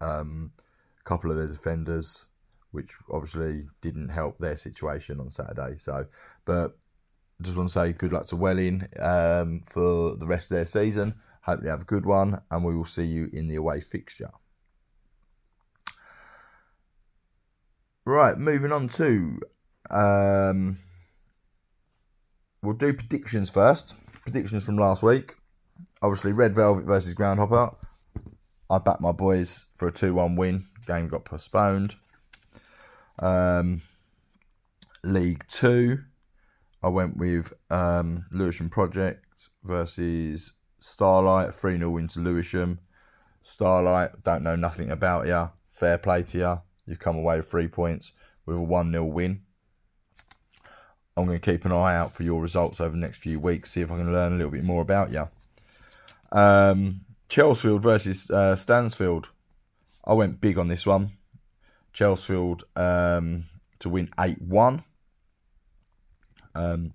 Um, 0.00 0.52
a 0.98 1.04
couple 1.04 1.30
of 1.30 1.36
their 1.36 1.46
defenders, 1.46 2.26
which 2.72 2.94
obviously 3.12 3.68
didn't 3.82 4.08
help 4.08 4.38
their 4.38 4.56
situation 4.56 5.20
on 5.20 5.30
Saturday. 5.30 5.76
So, 5.76 6.06
but 6.44 6.76
just 7.42 7.56
want 7.56 7.68
to 7.68 7.72
say 7.72 7.92
good 7.92 8.12
luck 8.12 8.26
to 8.26 8.36
Welling 8.36 8.86
um, 8.98 9.62
for 9.66 10.16
the 10.16 10.26
rest 10.26 10.50
of 10.50 10.56
their 10.56 10.66
season. 10.66 11.14
Hope 11.42 11.62
you 11.62 11.68
have 11.68 11.82
a 11.82 11.86
good 11.86 12.04
one, 12.04 12.40
and 12.50 12.64
we 12.64 12.76
will 12.76 12.84
see 12.84 13.04
you 13.04 13.28
in 13.32 13.48
the 13.48 13.56
away 13.56 13.80
fixture. 13.80 14.30
Right, 18.04 18.36
moving 18.36 18.72
on 18.72 18.88
to. 18.88 19.40
Um, 19.90 20.78
we'll 22.62 22.74
do 22.74 22.92
predictions 22.92 23.50
first. 23.50 23.94
Predictions 24.22 24.66
from 24.66 24.76
last 24.76 25.02
week. 25.02 25.34
Obviously, 26.02 26.32
Red 26.32 26.54
Velvet 26.54 26.84
versus 26.84 27.14
Groundhopper. 27.14 27.74
I 28.68 28.78
backed 28.78 29.00
my 29.00 29.12
boys 29.12 29.66
for 29.72 29.88
a 29.88 29.92
2 29.92 30.14
1 30.14 30.36
win. 30.36 30.64
Game 30.86 31.08
got 31.08 31.24
postponed. 31.24 31.94
Um, 33.18 33.82
League 35.02 35.46
2. 35.48 35.98
I 36.82 36.88
went 36.88 37.16
with 37.16 37.52
um, 37.70 38.24
Lewisham 38.30 38.70
Project 38.70 39.24
versus 39.64 40.52
Starlight, 40.80 41.54
3 41.54 41.78
0 41.78 41.90
win 41.90 42.08
to 42.08 42.20
Lewisham. 42.20 42.80
Starlight, 43.42 44.22
don't 44.24 44.42
know 44.42 44.56
nothing 44.56 44.90
about 44.90 45.26
you. 45.26 45.50
Fair 45.68 45.98
play 45.98 46.22
to 46.24 46.38
you. 46.38 46.60
You 46.86 46.96
come 46.96 47.16
away 47.16 47.36
with 47.36 47.50
three 47.50 47.68
points 47.68 48.12
with 48.46 48.56
a 48.56 48.62
1 48.62 48.92
0 48.92 49.04
win. 49.04 49.42
I'm 51.16 51.26
going 51.26 51.38
to 51.38 51.50
keep 51.50 51.64
an 51.64 51.72
eye 51.72 51.96
out 51.96 52.12
for 52.12 52.22
your 52.22 52.40
results 52.40 52.80
over 52.80 52.90
the 52.90 52.96
next 52.96 53.18
few 53.18 53.38
weeks, 53.38 53.72
see 53.72 53.82
if 53.82 53.92
I 53.92 53.96
can 53.96 54.12
learn 54.12 54.32
a 54.32 54.36
little 54.36 54.50
bit 54.50 54.64
more 54.64 54.80
about 54.80 55.10
you. 55.10 55.28
Um, 56.32 57.02
Chelsfield 57.28 57.82
versus 57.82 58.30
uh, 58.30 58.56
Stansfield. 58.56 59.30
I 60.04 60.14
went 60.14 60.40
big 60.40 60.58
on 60.58 60.68
this 60.68 60.86
one. 60.86 61.10
Chelsfield 61.92 62.62
um, 62.76 63.44
to 63.80 63.88
win 63.88 64.08
8 64.18 64.40
1. 64.40 64.84
Um, 66.54 66.92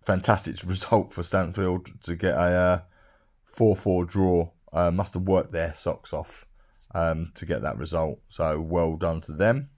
fantastic 0.00 0.56
result 0.66 1.12
for 1.12 1.22
Stansfield 1.22 1.88
to 2.02 2.16
get 2.16 2.34
a 2.34 2.84
four 3.44 3.72
uh, 3.72 3.78
four 3.78 4.04
draw. 4.04 4.50
Uh, 4.72 4.90
must 4.90 5.14
have 5.14 5.22
worked 5.22 5.52
their 5.52 5.72
socks 5.72 6.12
off 6.12 6.46
um, 6.94 7.28
to 7.34 7.46
get 7.46 7.62
that 7.62 7.78
result. 7.78 8.18
So 8.28 8.60
well 8.60 8.96
done 8.96 9.20
to 9.22 9.32
them. 9.32 9.70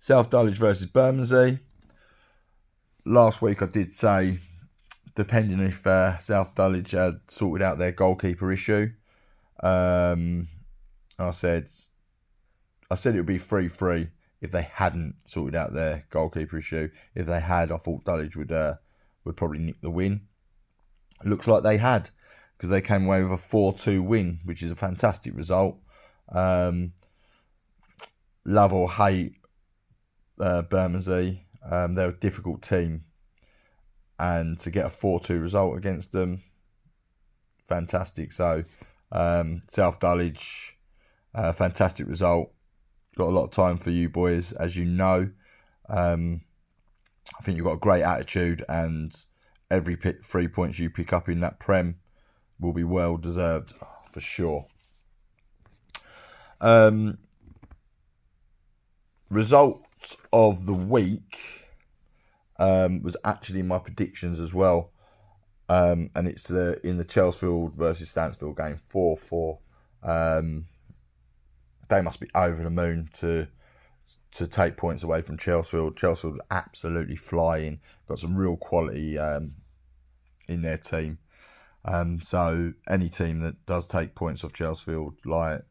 South 0.00 0.30
Dulwich 0.30 0.58
versus 0.58 0.86
Bermondsey. 0.86 1.60
Last 3.04 3.40
week 3.40 3.62
I 3.62 3.66
did 3.66 3.94
say, 3.94 4.38
depending 5.14 5.60
if 5.60 5.86
uh, 5.86 6.18
South 6.18 6.54
Dulwich 6.54 6.92
had 6.92 7.20
sorted 7.28 7.64
out 7.64 7.78
their 7.78 7.92
goalkeeper 7.92 8.52
issue, 8.52 8.90
um, 9.60 10.46
I 11.18 11.30
said, 11.32 11.68
I 12.90 12.94
said 12.94 13.14
it 13.14 13.18
would 13.18 13.26
be 13.26 13.38
three 13.38 13.68
three 13.68 14.08
if 14.40 14.52
they 14.52 14.62
hadn't 14.62 15.16
sorted 15.26 15.54
out 15.54 15.72
their 15.72 16.04
goalkeeper 16.10 16.58
issue. 16.58 16.88
If 17.14 17.26
they 17.26 17.40
had, 17.40 17.72
I 17.72 17.76
thought 17.76 18.04
Dulwich 18.04 18.36
would 18.36 18.52
uh, 18.52 18.74
would 19.24 19.36
probably 19.36 19.58
nick 19.58 19.80
the 19.80 19.90
win. 19.90 20.22
Looks 21.24 21.48
like 21.48 21.62
they 21.62 21.78
had 21.78 22.10
because 22.56 22.70
they 22.70 22.80
came 22.80 23.06
away 23.06 23.22
with 23.22 23.32
a 23.32 23.36
four 23.36 23.72
two 23.72 24.02
win, 24.02 24.40
which 24.44 24.62
is 24.62 24.70
a 24.70 24.76
fantastic 24.76 25.34
result. 25.36 25.76
Um, 26.30 26.92
love 28.44 28.72
or 28.72 28.90
hate 28.90 29.34
uh, 30.40 30.62
Bermondsey. 30.62 31.44
Um, 31.70 31.94
they're 31.94 32.08
a 32.08 32.12
difficult 32.12 32.62
team, 32.62 33.02
and 34.18 34.58
to 34.60 34.70
get 34.70 34.86
a 34.86 34.90
four-two 34.90 35.38
result 35.38 35.76
against 35.76 36.12
them, 36.12 36.40
fantastic. 37.66 38.32
So 38.32 38.64
um, 39.12 39.60
South 39.68 40.00
Dulwich, 40.00 40.76
uh, 41.34 41.52
fantastic 41.52 42.06
result. 42.06 42.52
Got 43.18 43.30
a 43.30 43.30
lot 43.30 43.46
of 43.46 43.50
time 43.50 43.76
for 43.76 43.90
you 43.90 44.08
boys, 44.08 44.52
as 44.52 44.76
you 44.76 44.84
know. 44.84 45.28
Um, 45.88 46.42
I 47.36 47.42
think 47.42 47.56
you've 47.56 47.66
got 47.66 47.72
a 47.72 47.78
great 47.78 48.04
attitude, 48.04 48.64
and 48.68 49.12
every 49.72 49.96
pick, 49.96 50.24
three 50.24 50.46
points 50.46 50.78
you 50.78 50.88
pick 50.88 51.12
up 51.12 51.28
in 51.28 51.40
that 51.40 51.58
Prem 51.58 51.96
will 52.60 52.72
be 52.72 52.84
well 52.84 53.16
deserved 53.16 53.72
for 54.08 54.20
sure. 54.20 54.66
Um, 56.60 57.18
result 59.30 59.84
of 60.32 60.64
the 60.64 60.74
week 60.74 61.66
um, 62.56 63.02
was 63.02 63.16
actually 63.24 63.62
my 63.62 63.80
predictions 63.80 64.38
as 64.38 64.54
well. 64.54 64.92
Um, 65.68 66.10
and 66.14 66.28
it's 66.28 66.52
uh, 66.52 66.76
in 66.84 66.98
the 66.98 67.04
Chelsfield 67.04 67.74
versus 67.74 68.10
Stansfield 68.10 68.56
game, 68.56 68.78
4 68.86 69.16
4. 69.16 69.58
Um, 70.04 70.66
they 71.88 72.02
must 72.02 72.20
be 72.20 72.28
over 72.34 72.62
the 72.62 72.70
moon 72.70 73.08
to 73.20 73.48
to 74.32 74.46
take 74.46 74.76
points 74.76 75.02
away 75.02 75.22
from 75.22 75.38
Chelsea. 75.38 75.76
Chelsea 75.96 76.28
Chelsfield 76.28 76.38
absolutely 76.50 77.16
flying, 77.16 77.80
got 78.06 78.18
some 78.18 78.36
real 78.36 78.56
quality 78.56 79.18
um, 79.18 79.54
in 80.48 80.62
their 80.62 80.78
team. 80.78 81.18
Um, 81.84 82.20
so 82.20 82.72
any 82.88 83.08
team 83.08 83.40
that 83.40 83.64
does 83.66 83.86
take 83.86 84.14
points 84.14 84.44
off 84.44 84.52
Chelsea 84.52 84.94
like, 85.24 85.62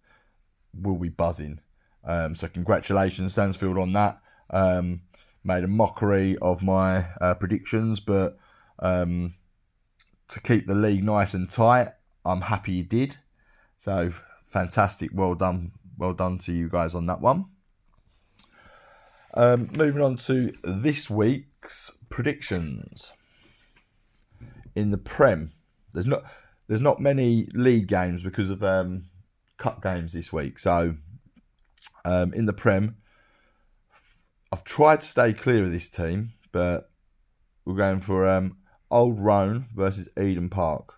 will 0.73 0.97
be 0.97 1.09
buzzing. 1.09 1.59
Um, 2.03 2.35
so 2.35 2.47
congratulations, 2.47 3.33
Stansfield, 3.33 3.77
on 3.77 3.93
that. 3.93 4.19
Um, 4.49 5.01
made 5.43 5.63
a 5.63 5.67
mockery 5.67 6.37
of 6.37 6.63
my 6.63 7.05
uh, 7.21 7.35
predictions, 7.35 7.99
but 7.99 8.37
um, 8.79 9.33
to 10.29 10.41
keep 10.41 10.67
the 10.67 10.75
league 10.75 11.03
nice 11.03 11.33
and 11.33 11.49
tight, 11.49 11.89
I'm 12.25 12.41
happy 12.41 12.73
you 12.73 12.83
did. 12.83 13.15
So 13.77 14.11
fantastic, 14.45 15.11
well 15.13 15.35
done, 15.35 15.71
well 15.97 16.13
done 16.13 16.37
to 16.39 16.53
you 16.53 16.69
guys 16.69 16.95
on 16.95 17.05
that 17.07 17.21
one. 17.21 17.45
Um, 19.33 19.69
moving 19.77 20.01
on 20.01 20.17
to 20.17 20.51
this 20.63 21.09
week's 21.09 21.97
predictions 22.09 23.13
in 24.75 24.89
the 24.91 24.97
Prem. 24.97 25.51
There's 25.93 26.07
not 26.07 26.23
there's 26.67 26.81
not 26.81 26.99
many 26.99 27.47
league 27.53 27.87
games 27.87 28.23
because 28.23 28.49
of 28.49 28.63
um, 28.63 29.05
cup 29.57 29.81
games 29.81 30.13
this 30.13 30.31
week. 30.31 30.59
So 30.59 30.95
um, 32.05 32.33
in 32.33 32.45
the 32.45 32.53
Prem, 32.53 32.97
I've 34.51 34.63
tried 34.63 35.01
to 35.01 35.05
stay 35.05 35.33
clear 35.33 35.63
of 35.63 35.71
this 35.71 35.89
team, 35.89 36.33
but 36.51 36.89
we're 37.65 37.75
going 37.75 37.99
for 37.99 38.27
um, 38.27 38.57
Old 38.89 39.19
Roan 39.19 39.65
versus 39.75 40.09
Eden 40.19 40.49
Park. 40.49 40.93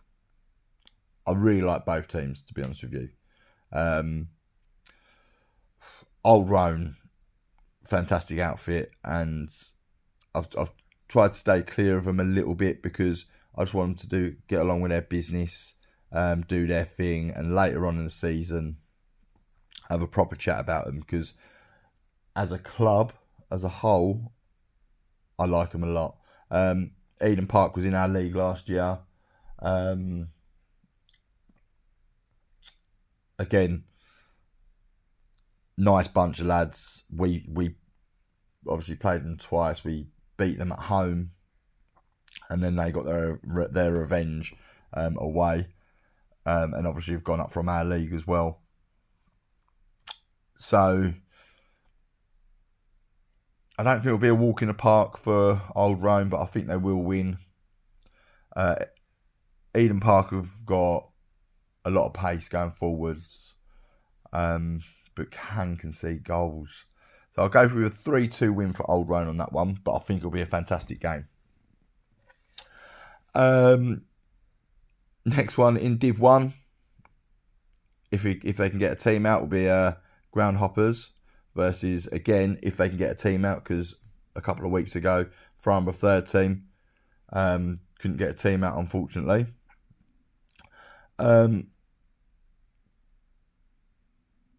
I 1.25 1.34
really 1.34 1.62
like 1.62 1.86
both 1.86 2.08
teams, 2.08 2.41
to 2.44 2.53
be 2.53 2.63
honest 2.63 2.84
with 2.84 2.94
you. 2.94 3.10
Um, 3.72 4.29
Old 6.24 6.50
Roan, 6.50 6.96
fantastic 7.84 8.40
outfit, 8.40 8.92
and 9.04 9.50
I've, 10.36 10.48
I've 10.58 10.74
tried 11.08 11.30
to 11.30 11.40
stay 11.40 11.62
clear 11.62 11.98
of 11.98 12.06
them 12.06 12.20
a 12.20 12.26
little 12.26 12.56
bit 12.56 12.84
because 12.84 13.26
I 13.56 13.64
just 13.64 13.74
want 13.74 13.98
them 13.98 13.98
to 13.98 14.08
do 14.08 14.36
get 14.48 14.62
along 14.62 14.82
with 14.82 14.92
their 14.92 15.02
business, 15.02 15.76
um, 16.12 16.42
do 16.42 16.68
their 16.68 16.86
thing, 16.86 17.32
and 17.32 17.56
later 17.56 17.88
on 17.88 17.98
in 17.98 18.04
the 18.04 18.10
season 18.10 18.78
have 19.90 20.02
a 20.02 20.08
proper 20.08 20.36
chat 20.36 20.60
about 20.60 20.86
them 20.86 21.00
because 21.00 21.34
as 22.36 22.52
a 22.52 22.60
club, 22.60 23.14
as 23.52 23.64
a 23.64 23.70
whole, 23.70 24.32
I 25.38 25.46
like 25.46 25.72
them 25.72 25.84
a 25.84 25.88
lot. 25.88 26.18
Um, 26.52 26.92
Eden 27.25 27.48
Park 27.48 27.75
was 27.75 27.86
in 27.86 27.96
our 27.96 28.08
league 28.08 28.36
last 28.36 28.70
year. 28.70 29.00
Um, 29.60 30.29
again, 33.38 33.84
nice 35.79 36.07
bunch 36.07 36.39
of 36.39 36.46
lads. 36.46 37.05
We 37.11 37.46
we 37.50 37.75
obviously 38.68 38.96
played 38.96 39.24
them 39.24 39.37
twice. 39.37 39.83
We 39.83 40.07
beat 40.37 40.59
them 40.59 40.72
at 40.72 40.79
home, 40.79 41.31
and 42.50 42.63
then 42.63 42.75
they 42.75 42.92
got 42.92 43.05
their 43.05 43.39
their 43.72 43.94
revenge 43.94 44.53
um, 44.94 45.18
away, 45.18 45.68
um, 46.46 46.74
and 46.74 46.85
obviously 46.85 47.13
have 47.13 47.24
gone 47.24 47.39
up 47.39 47.51
from 47.51 47.70
our 47.70 47.85
league 47.85 48.13
as 48.13 48.27
well. 48.27 48.61
So 50.55 51.13
I 53.77 53.83
don't 53.83 53.96
think 53.96 54.07
it'll 54.07 54.18
be 54.18 54.27
a 54.27 54.35
walk 54.35 54.61
in 54.61 54.68
the 54.68 54.74
park 54.74 55.18
for 55.18 55.61
Old 55.74 56.03
Roan, 56.03 56.27
but 56.27 56.42
I 56.42 56.46
think 56.46 56.68
they 56.68 56.75
will 56.75 57.01
win. 57.01 57.37
Uh, 58.53 58.75
Eden 59.74 60.01
Park 60.01 60.31
have 60.31 60.65
got 60.65 61.07
a 61.85 61.89
lot 61.89 62.07
of 62.07 62.13
pace 62.13 62.50
going 62.50 62.72
forwards, 62.72 63.55
um, 64.33 64.81
but 65.15 65.31
can 65.31 65.77
concede 65.77 66.24
goals. 66.24 66.85
So 67.35 67.43
I'll 67.43 67.50
go 67.50 67.67
with 67.67 67.85
a 67.85 67.89
3 67.89 68.27
2 68.27 68.53
win 68.53 68.74
for 68.74 68.89
Old 68.89 69.09
Roan 69.09 69.27
on 69.27 69.37
that 69.37 69.53
one, 69.53 69.79
but 69.83 69.95
I 69.95 70.00
think 70.00 70.19
it'll 70.19 70.31
be 70.31 70.41
a 70.41 70.45
fantastic 70.45 71.00
game. 71.00 71.27
Um, 73.35 74.03
next 75.25 75.57
one 75.57 75.77
in 75.77 75.98
Div 75.98 76.19
1. 76.19 76.53
If, 78.11 78.24
we, 78.24 78.39
if 78.43 78.57
they 78.57 78.69
can 78.69 78.79
get 78.79 78.91
a 78.91 78.95
team 78.95 79.25
out, 79.25 79.41
will 79.41 79.48
be 79.48 79.69
uh, 79.69 79.93
Groundhoppers 80.33 81.11
versus 81.55 82.07
again 82.07 82.59
if 82.63 82.77
they 82.77 82.87
can 82.87 82.98
get 82.98 83.11
a 83.11 83.15
team 83.15 83.43
out 83.43 83.63
because 83.63 83.95
a 84.35 84.41
couple 84.41 84.65
of 84.65 84.72
weeks 84.72 84.95
ago 84.95 85.25
Farnborough 85.57 85.93
third 85.93 86.27
team 86.27 86.65
um, 87.33 87.79
couldn't 88.00 88.17
get 88.17 88.29
a 88.29 88.33
team 88.33 88.63
out 88.63 88.77
unfortunately. 88.77 89.45
Um, 91.17 91.67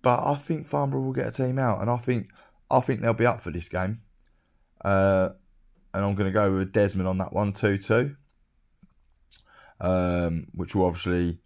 but 0.03 0.25
I 0.25 0.35
think 0.35 0.67
Farnborough 0.67 1.03
will 1.03 1.13
get 1.13 1.29
a 1.29 1.31
team 1.31 1.59
out, 1.59 1.81
and 1.81 1.91
I 1.91 1.97
think 1.97 2.31
I 2.71 2.81
think 2.81 3.01
they'll 3.01 3.13
be 3.15 3.27
up 3.27 3.41
for 3.41 3.51
this 3.51 3.69
game. 3.69 4.01
Uh, 4.85 5.31
and 5.93 6.05
I'm 6.05 6.15
going 6.15 6.29
to 6.29 6.33
go 6.33 6.53
with 6.53 6.73
Desmond 6.73 7.09
on 7.09 7.19
that 7.19 7.33
one, 7.33 7.53
two 7.53 7.79
two, 7.79 8.17
um, 9.81 10.47
which 10.55 10.75
will 10.75 10.87
obviously 10.87 11.39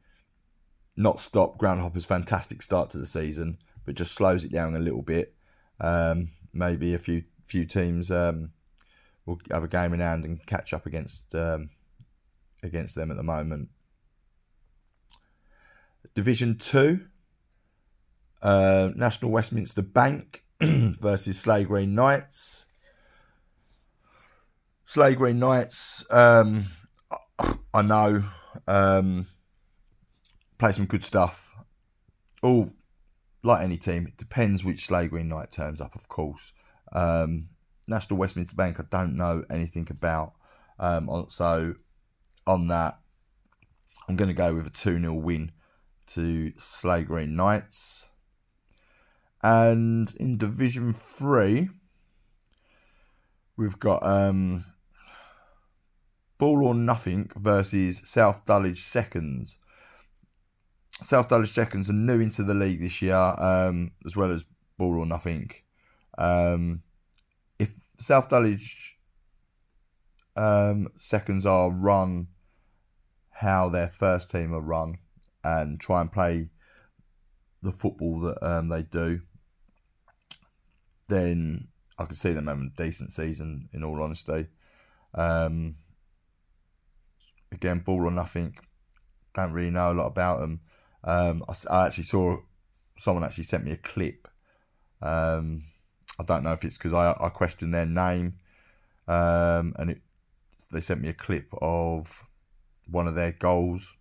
not 0.96 1.20
stop 1.20 1.58
Groundhopper's 1.58 2.04
fantastic 2.04 2.62
start 2.62 2.90
to 2.90 2.98
the 2.98 3.06
season, 3.06 3.58
but 3.84 3.94
just 3.94 4.14
slows 4.14 4.44
it 4.44 4.52
down 4.52 4.76
a 4.76 4.80
little 4.80 5.02
bit. 5.02 5.34
Um, 5.80 6.28
maybe 6.52 6.94
a 6.94 6.98
few 6.98 7.24
few 7.44 7.64
teams 7.64 8.10
um, 8.10 8.50
will 9.26 9.40
have 9.50 9.64
a 9.64 9.68
game 9.68 9.92
in 9.92 10.00
hand 10.00 10.24
and 10.24 10.44
catch 10.46 10.72
up 10.72 10.86
against 10.86 11.34
um, 11.34 11.70
against 12.62 12.94
them 12.94 13.10
at 13.10 13.16
the 13.16 13.22
moment. 13.22 13.68
Division 16.14 16.58
Two, 16.58 17.06
uh, 18.44 18.90
National 18.94 19.30
Westminster 19.30 19.82
Bank 19.82 20.44
versus 20.60 21.42
Green 21.64 21.94
Knights. 21.94 22.66
Green 24.94 25.40
Knights, 25.40 26.06
um, 26.10 26.66
I 27.72 27.82
know, 27.82 28.22
um, 28.68 29.26
play 30.58 30.70
some 30.70 30.86
good 30.86 31.02
stuff. 31.02 31.52
All 32.42 32.70
like 33.42 33.62
any 33.62 33.76
team, 33.76 34.06
it 34.06 34.16
depends 34.16 34.62
which 34.62 34.88
Green 34.88 35.28
Knight 35.28 35.50
turns 35.50 35.80
up, 35.80 35.96
of 35.96 36.06
course. 36.08 36.52
Um, 36.92 37.48
National 37.88 38.18
Westminster 38.18 38.54
Bank, 38.54 38.78
I 38.78 38.84
don't 38.90 39.16
know 39.16 39.42
anything 39.50 39.88
about. 39.90 40.34
Um, 40.78 41.26
so 41.28 41.74
on 42.46 42.68
that, 42.68 42.98
I'm 44.08 44.16
going 44.16 44.28
to 44.28 44.34
go 44.34 44.54
with 44.54 44.66
a 44.66 44.70
2 44.70 45.00
0 45.00 45.14
win 45.14 45.50
to 46.08 46.52
Slade 46.58 47.06
Green 47.06 47.34
Knights. 47.36 48.10
And 49.44 50.10
in 50.16 50.38
Division 50.38 50.94
3, 50.94 51.68
we've 53.58 53.78
got 53.78 54.02
um, 54.02 54.64
Ball 56.38 56.64
or 56.64 56.74
Nothing 56.74 57.30
versus 57.36 58.08
South 58.08 58.46
Dulwich 58.46 58.82
Seconds. 58.82 59.58
South 60.92 61.28
Dulwich 61.28 61.50
Seconds 61.50 61.90
are 61.90 61.92
new 61.92 62.20
into 62.20 62.42
the 62.42 62.54
league 62.54 62.80
this 62.80 63.02
year, 63.02 63.14
um, 63.14 63.90
as 64.06 64.16
well 64.16 64.30
as 64.30 64.46
Ball 64.78 65.00
or 65.00 65.04
Nothing. 65.04 65.50
Um, 66.16 66.82
if 67.58 67.74
South 67.98 68.30
Dulwich 68.30 68.96
um, 70.36 70.88
Seconds 70.96 71.44
are 71.44 71.70
run 71.70 72.28
how 73.28 73.68
their 73.68 73.88
first 73.88 74.30
team 74.30 74.54
are 74.54 74.62
run 74.62 74.96
and 75.42 75.78
try 75.78 76.00
and 76.00 76.10
play 76.10 76.48
the 77.60 77.72
football 77.72 78.20
that 78.20 78.42
um, 78.42 78.70
they 78.70 78.80
do, 78.84 79.20
then 81.08 81.68
I 81.98 82.04
could 82.04 82.16
see 82.16 82.32
them 82.32 82.46
having 82.46 82.72
a 82.74 82.82
decent 82.82 83.12
season. 83.12 83.68
In 83.72 83.84
all 83.84 84.02
honesty, 84.02 84.46
um, 85.14 85.76
again, 87.52 87.80
ball 87.80 88.06
or 88.06 88.10
nothing. 88.10 88.56
Don't 89.34 89.52
really 89.52 89.70
know 89.70 89.92
a 89.92 89.94
lot 89.94 90.06
about 90.06 90.40
them. 90.40 90.60
Um, 91.02 91.44
I, 91.48 91.54
I, 91.74 91.86
actually 91.86 92.04
saw 92.04 92.38
someone 92.96 93.24
actually 93.24 93.44
sent 93.44 93.64
me 93.64 93.72
a 93.72 93.76
clip 93.76 94.28
um, 95.04 95.64
I 96.18 96.22
don't 96.22 96.42
know 96.42 96.52
if 96.52 96.64
it's 96.64 96.78
because 96.78 96.94
I, 96.94 97.14
I 97.20 97.28
questioned 97.28 97.74
their 97.74 97.86
name, 97.86 98.38
um, 99.06 99.74
and 99.78 99.90
it 99.90 100.00
they 100.72 100.80
sent 100.80 101.02
me 101.02 101.10
a 101.10 101.14
clip 101.14 101.48
of 101.60 102.24
one 102.90 103.06
of 103.06 103.14
their 103.14 103.32
goals, 103.32 103.94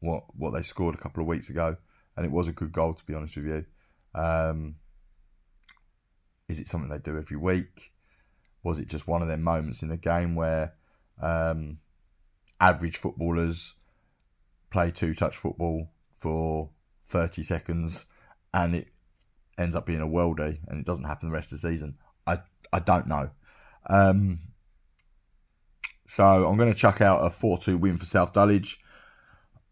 what 0.00 0.24
what 0.34 0.52
they 0.52 0.62
scored 0.62 0.94
a 0.94 0.98
couple 0.98 1.22
of 1.22 1.28
weeks 1.28 1.50
ago, 1.50 1.76
and 2.16 2.24
it 2.24 2.32
was 2.32 2.48
a 2.48 2.52
good 2.52 2.72
goal 2.72 2.94
to 2.94 3.04
be 3.04 3.14
honest 3.14 3.36
with 3.36 3.46
you. 3.46 3.64
Um, 4.14 4.76
is 6.48 6.60
it 6.60 6.68
something 6.68 6.90
they 6.90 6.98
do 6.98 7.16
every 7.16 7.36
week? 7.36 7.92
Was 8.62 8.78
it 8.78 8.88
just 8.88 9.06
one 9.06 9.22
of 9.22 9.28
their 9.28 9.36
moments 9.36 9.82
in 9.82 9.88
the 9.88 9.96
game 9.96 10.34
where 10.34 10.74
um, 11.20 11.78
average 12.60 12.96
footballers 12.96 13.74
play 14.70 14.90
two 14.90 15.14
touch 15.14 15.36
football 15.36 15.90
for 16.12 16.70
30 17.06 17.42
seconds 17.42 18.06
and 18.52 18.74
it 18.74 18.88
ends 19.58 19.76
up 19.76 19.86
being 19.86 20.00
a 20.00 20.06
worldie 20.06 20.58
and 20.68 20.80
it 20.80 20.86
doesn't 20.86 21.04
happen 21.04 21.28
the 21.28 21.34
rest 21.34 21.52
of 21.52 21.60
the 21.60 21.68
season? 21.68 21.96
I, 22.26 22.38
I 22.72 22.80
don't 22.80 23.06
know. 23.06 23.30
Um, 23.86 24.40
so 26.06 26.24
I'm 26.24 26.56
going 26.56 26.72
to 26.72 26.78
chuck 26.78 27.00
out 27.00 27.24
a 27.24 27.30
4 27.30 27.58
2 27.58 27.78
win 27.78 27.96
for 27.96 28.06
South 28.06 28.32
Dulwich 28.32 28.78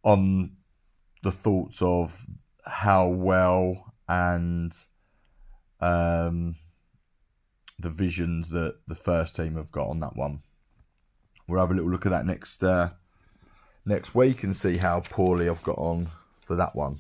on 0.03 0.57
the 1.23 1.33
thoughts 1.33 1.81
of 1.83 2.27
how 2.67 3.09
well 3.09 3.93
and 4.09 4.75
um, 5.83 6.55
the 7.79 7.91
visions 7.91 8.49
that 8.51 8.77
the 8.87 8.95
first 8.95 9.37
team 9.37 9.57
have 9.57 9.73
got 9.73 9.89
on 9.89 10.01
that 10.01 10.17
one. 10.17 10.41
We'll 11.47 11.61
have 11.61 11.71
a 11.71 11.75
little 11.75 11.91
look 11.91 12.07
at 12.07 12.11
that 12.11 12.25
next 12.25 12.63
uh, 12.63 12.91
next 13.85 14.15
week 14.15 14.45
and 14.45 14.57
see 14.57 14.77
how 14.77 15.01
poorly 15.01 15.49
I've 15.49 15.63
got 15.63 15.79
on 15.79 16.07
for 16.41 16.55
that 16.57 16.75
one. 16.75 16.97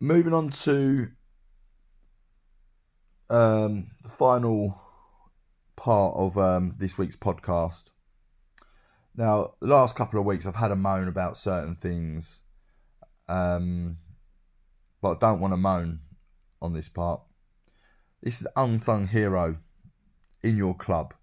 Moving 0.00 0.32
on 0.32 0.48
to 0.48 1.08
um, 3.28 3.90
the 4.02 4.08
final 4.08 4.80
part 5.76 6.16
of 6.16 6.38
um, 6.38 6.74
this 6.78 6.96
week's 6.96 7.16
podcast. 7.16 7.90
Now, 9.14 9.54
the 9.60 9.66
last 9.66 9.94
couple 9.94 10.18
of 10.18 10.24
weeks 10.24 10.46
I've 10.46 10.56
had 10.56 10.70
a 10.70 10.76
moan 10.76 11.06
about 11.06 11.36
certain 11.36 11.74
things, 11.74 12.40
um, 13.28 13.98
but 15.00 15.16
I 15.16 15.18
don't 15.18 15.40
want 15.40 15.52
to 15.52 15.56
moan 15.56 16.00
on 16.60 16.72
this 16.72 16.88
part. 16.88 17.20
This 18.22 18.34
is 18.34 18.40
the 18.40 18.52
unsung 18.56 19.08
hero 19.08 19.56
in 20.42 20.56
your 20.56 20.74
club. 20.74 21.14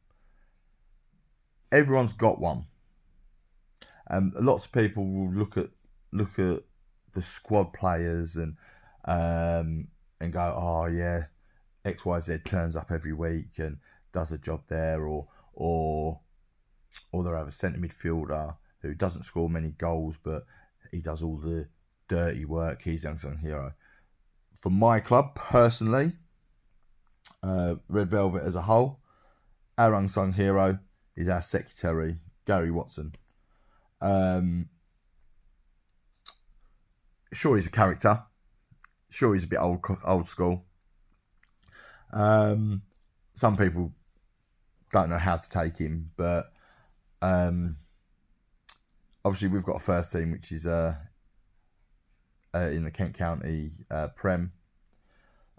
Everyone's 1.72 2.14
got 2.14 2.40
one. 2.40 2.66
Um, 4.10 4.34
lots 4.40 4.66
of 4.66 4.72
people 4.72 5.06
will 5.06 5.32
look 5.32 5.58
at 5.58 5.70
look 6.12 6.40
at 6.40 6.64
the 7.14 7.22
squad 7.22 7.74
players 7.74 8.36
and 8.36 8.56
um, 9.06 9.90
and 10.20 10.34
go, 10.34 10.54
oh 10.58 10.86
yeah, 10.88 11.26
X 11.84 12.06
Y 12.06 12.20
Z 12.20 12.38
turns 12.46 12.76
up 12.76 12.92
every 12.92 13.14
week 13.14 13.60
and 13.60 13.78
does 14.14 14.32
a 14.32 14.38
job 14.38 14.62
there, 14.68 15.06
or 15.06 15.28
or 15.54 16.22
or 17.12 17.24
they 17.24 17.32
have 17.32 17.48
a 17.48 17.52
centre 17.52 17.80
midfielder 17.80 18.56
who 18.82 18.94
doesn't 18.94 19.24
score 19.24 19.50
many 19.50 19.72
goals, 19.72 20.18
but 20.24 20.46
he 20.92 21.02
does 21.02 21.22
all 21.22 21.38
the 21.38 21.68
dirty 22.08 22.46
work. 22.46 22.82
He's 22.84 23.06
our 23.06 23.12
unsung 23.12 23.38
hero 23.38 23.74
for 24.58 24.70
my 24.72 25.00
club 25.00 25.36
personally, 25.36 26.14
uh, 27.44 27.76
Red 27.88 28.10
Velvet 28.10 28.44
as 28.44 28.56
a 28.56 28.64
whole, 28.64 29.00
our 29.78 29.94
unsung 29.94 30.34
hero 30.34 30.80
is 31.16 31.30
our 31.30 31.42
secretary, 31.42 32.18
Gary 32.46 32.72
Watson. 32.72 33.14
Um, 34.02 34.70
sure, 37.32 37.56
he's 37.56 37.68
a 37.68 37.72
character. 37.72 38.24
Sure, 39.10 39.34
he's 39.34 39.44
a 39.44 39.48
bit 39.48 39.60
old 39.60 39.86
old 40.04 40.28
school. 40.28 40.66
Um, 42.12 42.82
some 43.34 43.58
people 43.58 43.94
don't 44.92 45.10
know 45.10 45.18
how 45.18 45.38
to 45.38 45.50
take 45.50 45.78
him, 45.78 46.12
but 46.18 46.52
um, 47.22 47.78
obviously 49.24 49.50
we've 49.50 49.64
got 49.64 49.78
a 49.78 49.80
first 49.80 50.12
team 50.12 50.32
which 50.32 50.52
is 50.52 50.66
uh, 50.66 50.96
uh, 52.54 52.70
in 52.72 52.84
the 52.84 52.92
Kent 52.92 53.14
County 53.14 53.72
uh, 53.90 54.10
Prem. 54.10 54.52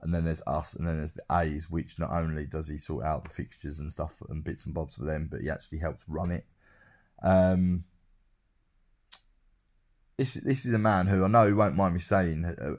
And 0.01 0.15
then 0.15 0.25
there's 0.25 0.43
us, 0.47 0.75
and 0.75 0.87
then 0.87 0.99
there's 0.99 1.13
the 1.13 1.25
A's, 1.31 1.69
which 1.69 1.99
not 1.99 2.13
only 2.13 2.47
does 2.47 2.69
he 2.69 2.79
sort 2.79 3.05
out 3.05 3.25
the 3.25 3.31
fixtures 3.31 3.81
and 3.81 3.91
stuff 3.93 4.15
and 4.29 4.45
bits 4.45 4.65
and 4.65 4.73
bobs 4.73 4.95
for 4.95 5.05
them, 5.05 5.29
but 5.29 5.41
he 5.41 5.51
actually 5.51 5.79
helps 5.79 6.09
run 6.09 6.31
it. 6.31 6.45
Um, 7.21 7.85
this 10.17 10.35
this 10.35 10.65
is 10.65 10.73
a 10.73 10.79
man 10.79 11.09
who 11.09 11.25
I 11.25 11.29
know 11.29 11.47
he 11.47 11.53
won't 11.53 11.75
mind 11.75 11.95
me 11.95 12.01
saying, 12.01 12.45
uh, 12.45 12.77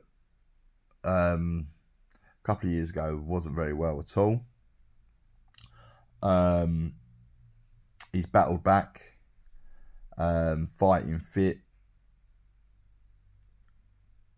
um, 1.03 1.67
a 2.15 2.45
couple 2.45 2.69
of 2.69 2.73
years 2.73 2.89
ago 2.89 3.21
wasn't 3.21 3.55
very 3.55 3.73
well 3.73 3.99
at 3.99 4.17
all. 4.17 4.41
Um, 6.21 6.93
he's 8.13 8.25
battled 8.25 8.63
back, 8.63 9.01
um, 10.17 10.67
fighting 10.67 11.19
fit, 11.19 11.59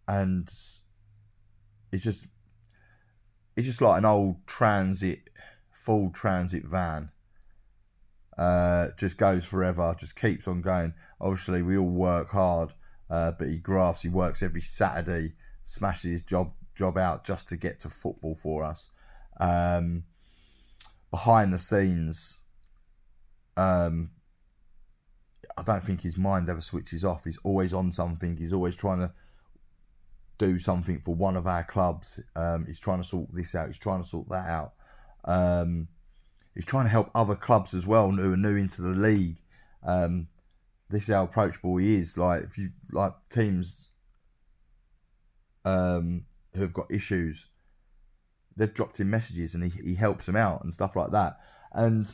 and 0.08 0.50
it's 1.92 2.04
just 2.04 2.28
it's 3.56 3.68
just 3.68 3.82
like 3.82 3.98
an 3.98 4.06
old 4.06 4.36
transit 4.48 5.30
full 5.72 6.10
transit 6.12 6.66
van 6.66 7.10
uh, 8.38 8.88
just 8.98 9.18
goes 9.18 9.46
forever 9.46 9.96
just 10.00 10.16
keeps 10.16 10.48
on 10.48 10.62
going 10.62 10.94
obviously 11.20 11.62
we 11.62 11.78
all 11.78 11.86
work 11.86 12.30
hard 12.30 12.74
uh, 13.10 13.32
but 13.32 13.48
he 13.48 13.58
grafts 13.58 14.02
he 14.02 14.10
works 14.10 14.42
every 14.42 14.62
saturday 14.62 15.34
smashes 15.64 16.12
his 16.12 16.22
job 16.22 16.52
job 16.76 16.98
out 16.98 17.24
just 17.26 17.50
to 17.50 17.58
get 17.58 17.80
to 17.80 17.90
football 17.90 18.36
for 18.36 18.64
us 18.64 18.90
um, 19.40 20.04
behind 21.12 21.54
the 21.54 21.58
scenes 21.58 22.42
um, 23.58 24.12
I 25.58 25.64
don't 25.64 25.84
think 25.84 26.02
his 26.02 26.18
mind 26.18 26.50
ever 26.50 26.62
switches 26.62 27.04
off. 27.04 27.26
He's 27.26 27.38
always 27.44 27.74
on 27.74 27.92
something. 27.92 28.38
He's 28.38 28.54
always 28.54 28.76
trying 28.76 29.00
to 29.00 29.12
do 30.42 30.58
something 30.58 31.00
for 31.00 31.14
one 31.14 31.38
of 31.38 31.46
our 31.46 31.64
clubs. 31.64 32.20
Um, 32.36 32.66
he's 32.66 32.80
trying 32.80 32.98
to 32.98 33.08
sort 33.08 33.28
this 33.32 33.54
out. 33.54 33.68
He's 33.68 33.78
trying 33.78 34.02
to 34.02 34.08
sort 34.08 34.28
that 34.30 34.48
out. 34.48 34.74
Um, 35.24 35.88
he's 36.56 36.66
trying 36.66 36.86
to 36.86 36.90
help 36.90 37.12
other 37.14 37.36
clubs 37.36 37.76
as 37.76 37.86
well 37.86 38.10
who 38.10 38.34
are 38.34 38.38
new 38.38 38.56
into 38.56 38.82
the 38.82 38.90
league. 38.90 39.38
Um, 39.84 40.28
this 40.90 41.04
is 41.04 41.14
how 41.14 41.26
approachable 41.26 41.78
he 41.78 41.96
is. 41.96 42.18
Like 42.18 42.44
if 42.44 42.58
you 42.58 42.72
like 42.92 43.14
teams 43.30 43.90
um, 45.64 46.26
who 46.56 46.62
have 46.62 46.74
got 46.74 46.92
issues, 46.92 47.46
they've 48.58 48.74
dropped 48.74 49.00
him 49.00 49.12
messages 49.12 49.54
and 49.54 49.64
he, 49.64 49.70
he 49.84 49.94
helps 49.94 50.26
them 50.26 50.36
out 50.36 50.64
and 50.64 50.74
stuff 50.74 50.96
like 50.96 51.12
that. 51.12 51.38
And 51.72 52.10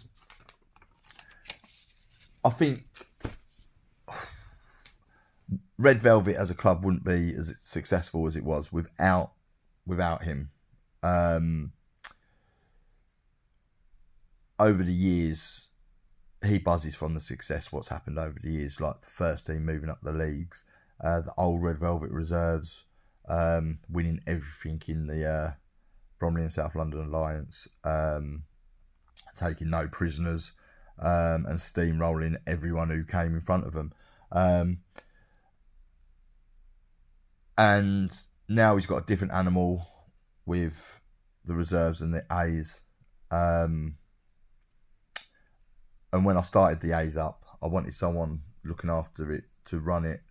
I 2.44 2.50
think 2.50 2.84
Red 5.78 6.02
Velvet 6.02 6.36
as 6.36 6.50
a 6.50 6.56
club 6.56 6.84
wouldn't 6.84 7.04
be 7.04 7.34
as 7.36 7.54
successful 7.62 8.26
as 8.26 8.36
it 8.36 8.44
was 8.44 8.72
without 8.72 9.34
without 9.86 10.24
him. 10.24 10.50
Um, 11.04 11.74
over 14.60 14.84
the 14.84 14.94
years, 14.94 15.70
he 16.44 16.58
buzzes 16.58 16.96
from 16.96 17.13
the 17.13 17.20
success. 17.20 17.72
What's 17.72 17.90
happened 17.90 18.18
over 18.18 18.38
the 18.42 18.52
years, 18.52 18.82
like 18.82 19.02
the 19.02 19.10
first 19.10 19.48
team 19.48 19.66
moving 19.66 19.90
up 19.90 20.00
the 20.02 20.12
leagues, 20.12 20.66
uh, 21.04 21.22
the 21.22 21.34
old 21.38 21.62
Red 21.62 21.80
Velvet 21.80 22.12
reserves, 22.12 22.84
um, 23.30 23.78
winning 23.90 24.22
everything 24.26 24.82
in 24.88 25.08
the 25.08 25.26
uh, 25.26 25.52
Bromley 26.20 26.42
and 26.42 26.52
South 26.52 26.76
London 26.76 27.02
Alliance, 27.02 27.68
um, 27.84 28.44
taking 29.36 29.70
no 29.70 29.88
prisoners, 29.88 30.54
um, 31.00 31.46
and 31.46 31.60
steamrolling 31.60 32.38
everyone 32.48 32.90
who 32.90 33.04
came 33.04 33.36
in 33.36 33.42
front 33.42 33.68
of 33.68 33.74
them. 33.74 33.94
And 37.58 38.12
now 38.48 38.76
he's 38.76 38.86
got 38.86 38.98
a 38.98 39.06
different 39.06 39.34
animal 39.34 39.88
with 40.46 41.02
the 41.46 41.54
reserves 41.54 42.02
and 42.02 42.13
the 42.13 42.26
A's. 42.32 42.84
Um, 43.32 43.96
and 46.13 46.24
when 46.26 46.38
I 46.38 46.41
started 46.41 46.80
the 46.80 46.98
A's 46.98 47.17
up, 47.17 47.43
I 47.62 47.67
wanted 47.67 47.93
someone 47.93 48.41
looking 48.63 48.89
after 48.89 49.32
it 49.34 49.46
to 49.65 49.80
run 49.80 50.06
it 50.06 50.22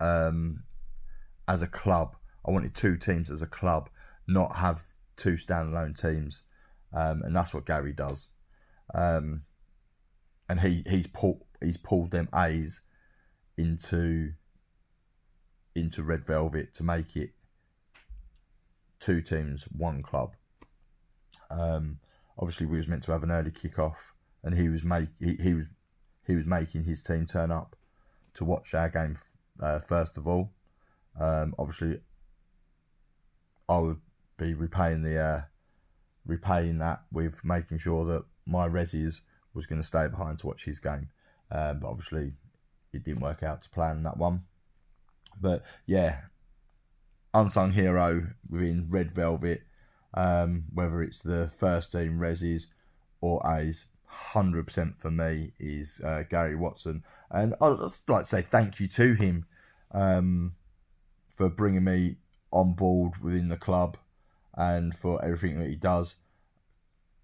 um, 0.00 0.62
as 1.46 1.62
a 1.62 1.66
club. 1.66 2.16
I 2.46 2.50
wanted 2.50 2.74
two 2.74 2.96
teams 2.96 3.30
as 3.30 3.42
a 3.42 3.46
club, 3.46 3.90
not 4.26 4.56
have 4.56 4.82
two 5.16 5.34
standalone 5.34 6.00
teams, 6.00 6.42
um, 6.92 7.22
and 7.22 7.36
that's 7.36 7.52
what 7.52 7.66
Gary 7.66 7.92
does. 7.92 8.30
Um, 8.94 9.42
and 10.48 10.60
he 10.60 10.82
he's 10.88 11.06
pulled 11.06 11.44
he's 11.62 11.76
pulled 11.76 12.10
them 12.10 12.28
A's 12.34 12.82
into 13.56 14.32
into 15.74 16.02
Red 16.02 16.24
Velvet 16.24 16.74
to 16.74 16.82
make 16.82 17.16
it 17.16 17.30
two 18.98 19.20
teams, 19.20 19.64
one 19.64 20.02
club. 20.02 20.34
Um, 21.50 21.98
obviously, 22.38 22.66
we 22.66 22.76
was 22.76 22.88
meant 22.88 23.02
to 23.04 23.12
have 23.12 23.22
an 23.22 23.30
early 23.30 23.50
kickoff, 23.50 24.12
and 24.42 24.54
he 24.54 24.68
was 24.68 24.84
make 24.84 25.08
he, 25.18 25.36
he 25.42 25.54
was 25.54 25.66
he 26.26 26.34
was 26.36 26.46
making 26.46 26.84
his 26.84 27.02
team 27.02 27.26
turn 27.26 27.50
up 27.50 27.76
to 28.34 28.44
watch 28.44 28.74
our 28.74 28.88
game 28.88 29.16
uh, 29.60 29.78
first 29.78 30.16
of 30.16 30.28
all. 30.28 30.52
Um, 31.18 31.54
obviously, 31.58 32.00
I 33.68 33.78
would 33.78 34.00
be 34.36 34.54
repaying 34.54 35.02
the 35.02 35.18
uh, 35.18 35.40
repaying 36.26 36.78
that 36.78 37.02
with 37.12 37.44
making 37.44 37.78
sure 37.78 38.04
that 38.04 38.24
my 38.46 38.68
resis 38.68 39.22
was 39.54 39.66
going 39.66 39.80
to 39.80 39.86
stay 39.86 40.08
behind 40.08 40.38
to 40.40 40.46
watch 40.46 40.64
his 40.64 40.78
game. 40.78 41.08
Um, 41.50 41.80
but 41.80 41.88
obviously, 41.88 42.32
it 42.92 43.02
didn't 43.02 43.20
work 43.20 43.42
out 43.42 43.62
to 43.62 43.70
plan 43.70 44.02
that 44.04 44.16
one. 44.16 44.44
But 45.40 45.64
yeah, 45.86 46.22
unsung 47.32 47.72
hero 47.72 48.28
within 48.48 48.86
Red 48.90 49.10
Velvet, 49.10 49.62
um, 50.14 50.64
whether 50.72 51.02
it's 51.02 51.22
the 51.22 51.50
first 51.56 51.92
team 51.92 52.18
resis 52.18 52.66
or 53.20 53.40
A's, 53.46 53.86
hundred 54.10 54.66
percent 54.66 54.98
for 54.98 55.10
me 55.10 55.52
is 55.58 56.00
uh, 56.04 56.24
Gary 56.28 56.56
Watson, 56.56 57.04
and 57.30 57.54
I'd 57.60 57.78
like 58.08 58.22
to 58.22 58.24
say 58.24 58.42
thank 58.42 58.80
you 58.80 58.88
to 58.88 59.14
him 59.14 59.46
um, 59.92 60.52
for 61.36 61.48
bringing 61.48 61.84
me 61.84 62.16
on 62.50 62.72
board 62.72 63.22
within 63.22 63.48
the 63.48 63.56
club 63.56 63.96
and 64.54 64.94
for 64.94 65.24
everything 65.24 65.58
that 65.60 65.68
he 65.68 65.76
does. 65.76 66.16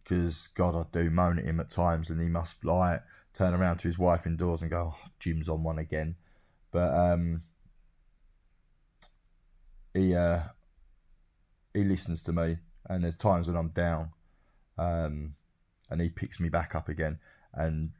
Because 0.04 0.48
God, 0.54 0.76
I 0.76 0.84
do 0.96 1.10
moan 1.10 1.40
at 1.40 1.44
him 1.44 1.58
at 1.58 1.70
times, 1.70 2.10
and 2.10 2.20
he 2.20 2.28
must 2.28 2.64
like 2.64 3.02
turn 3.34 3.54
around 3.54 3.78
to 3.78 3.88
his 3.88 3.98
wife 3.98 4.24
indoors 4.24 4.62
and 4.62 4.70
go, 4.70 4.94
oh, 4.94 5.08
"Jim's 5.18 5.48
on 5.48 5.64
one 5.64 5.78
again." 5.78 6.14
But 6.70 6.94
um, 6.94 7.42
he 9.96 10.14
uh, 10.14 10.40
he 11.74 11.84
listens 11.84 12.22
to 12.24 12.32
me, 12.32 12.58
and 12.88 13.02
there's 13.02 13.16
times 13.16 13.46
when 13.46 13.56
I'm 13.56 13.70
down, 13.70 14.10
um, 14.78 15.34
and 15.90 16.00
he 16.00 16.08
picks 16.08 16.38
me 16.38 16.48
back 16.48 16.74
up 16.74 16.88
again, 16.88 17.18
and 17.54 17.90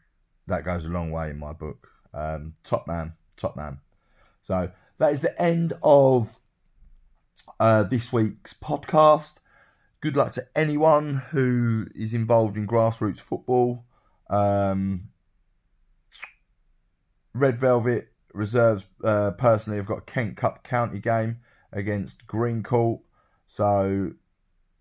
that 0.47 0.65
goes 0.65 0.87
a 0.87 0.91
long 0.91 1.11
way 1.11 1.31
in 1.31 1.39
my 1.39 1.53
book. 1.53 1.91
Um, 2.13 2.55
top 2.63 2.87
man, 2.87 3.15
top 3.37 3.57
man. 3.57 3.79
So 4.43 4.71
that 4.99 5.13
is 5.13 5.23
the 5.23 5.41
end 5.41 5.73
of 5.83 6.39
uh, 7.59 7.83
this 7.85 8.13
week's 8.13 8.53
podcast. 8.53 9.41
Good 10.01 10.17
luck 10.17 10.33
to 10.33 10.43
anyone 10.55 11.23
who 11.31 11.87
is 11.95 12.15
involved 12.15 12.57
in 12.57 12.67
grassroots 12.67 13.21
football. 13.21 13.85
Um, 14.29 15.09
Red 17.35 17.59
Velvet 17.59 18.09
reserves 18.33 18.87
uh, 19.03 19.33
personally 19.33 19.79
have 19.79 19.87
got 19.87 20.07
Kent 20.07 20.37
Cup 20.37 20.63
county 20.63 21.01
game 21.01 21.39
against 21.73 22.27
Greencourt. 22.27 23.01
So 23.47 24.13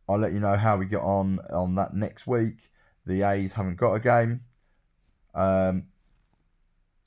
I'll 0.08 0.18
let 0.18 0.34
you 0.34 0.40
know 0.40 0.56
how 0.56 0.78
we 0.78 0.86
get 0.86 1.02
on 1.02 1.40
on 1.52 1.76
that 1.76 1.94
next 1.94 2.28
week. 2.28 2.70
The 3.06 3.24
A's 3.24 3.54
haven't 3.54 3.78
got 3.78 3.94
a 3.94 4.00
game. 4.00 4.42
Um, 5.34 5.88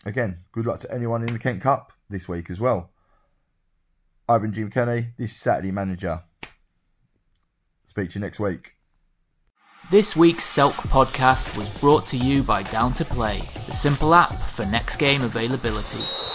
again, 0.05 0.45
good 0.53 0.67
luck 0.67 0.81
to 0.81 0.93
anyone 0.93 1.23
in 1.23 1.33
the 1.33 1.39
Kent 1.39 1.63
Cup 1.63 1.93
this 2.09 2.29
week 2.29 2.51
as 2.51 2.61
well. 2.61 2.91
I've 4.29 4.43
been 4.43 4.53
Jim 4.53 4.71
Kenny. 4.71 5.09
This 5.17 5.31
is 5.31 5.37
Saturday 5.37 5.73
Manager. 5.73 6.23
Speak 7.87 8.11
to 8.11 8.19
you 8.19 8.21
next 8.21 8.39
week. 8.39 8.75
This 9.91 10.15
week's 10.15 10.45
Selk 10.45 10.75
podcast 10.75 11.57
was 11.57 11.81
brought 11.81 12.05
to 12.07 12.19
you 12.19 12.43
by 12.43 12.63
Down 12.65 12.93
to 12.95 13.07
Play, 13.07 13.39
the 13.39 13.73
simple 13.73 14.15
app 14.15 14.35
for 14.35 14.67
next 14.67 14.97
game 14.97 15.23
availability. 15.23 16.28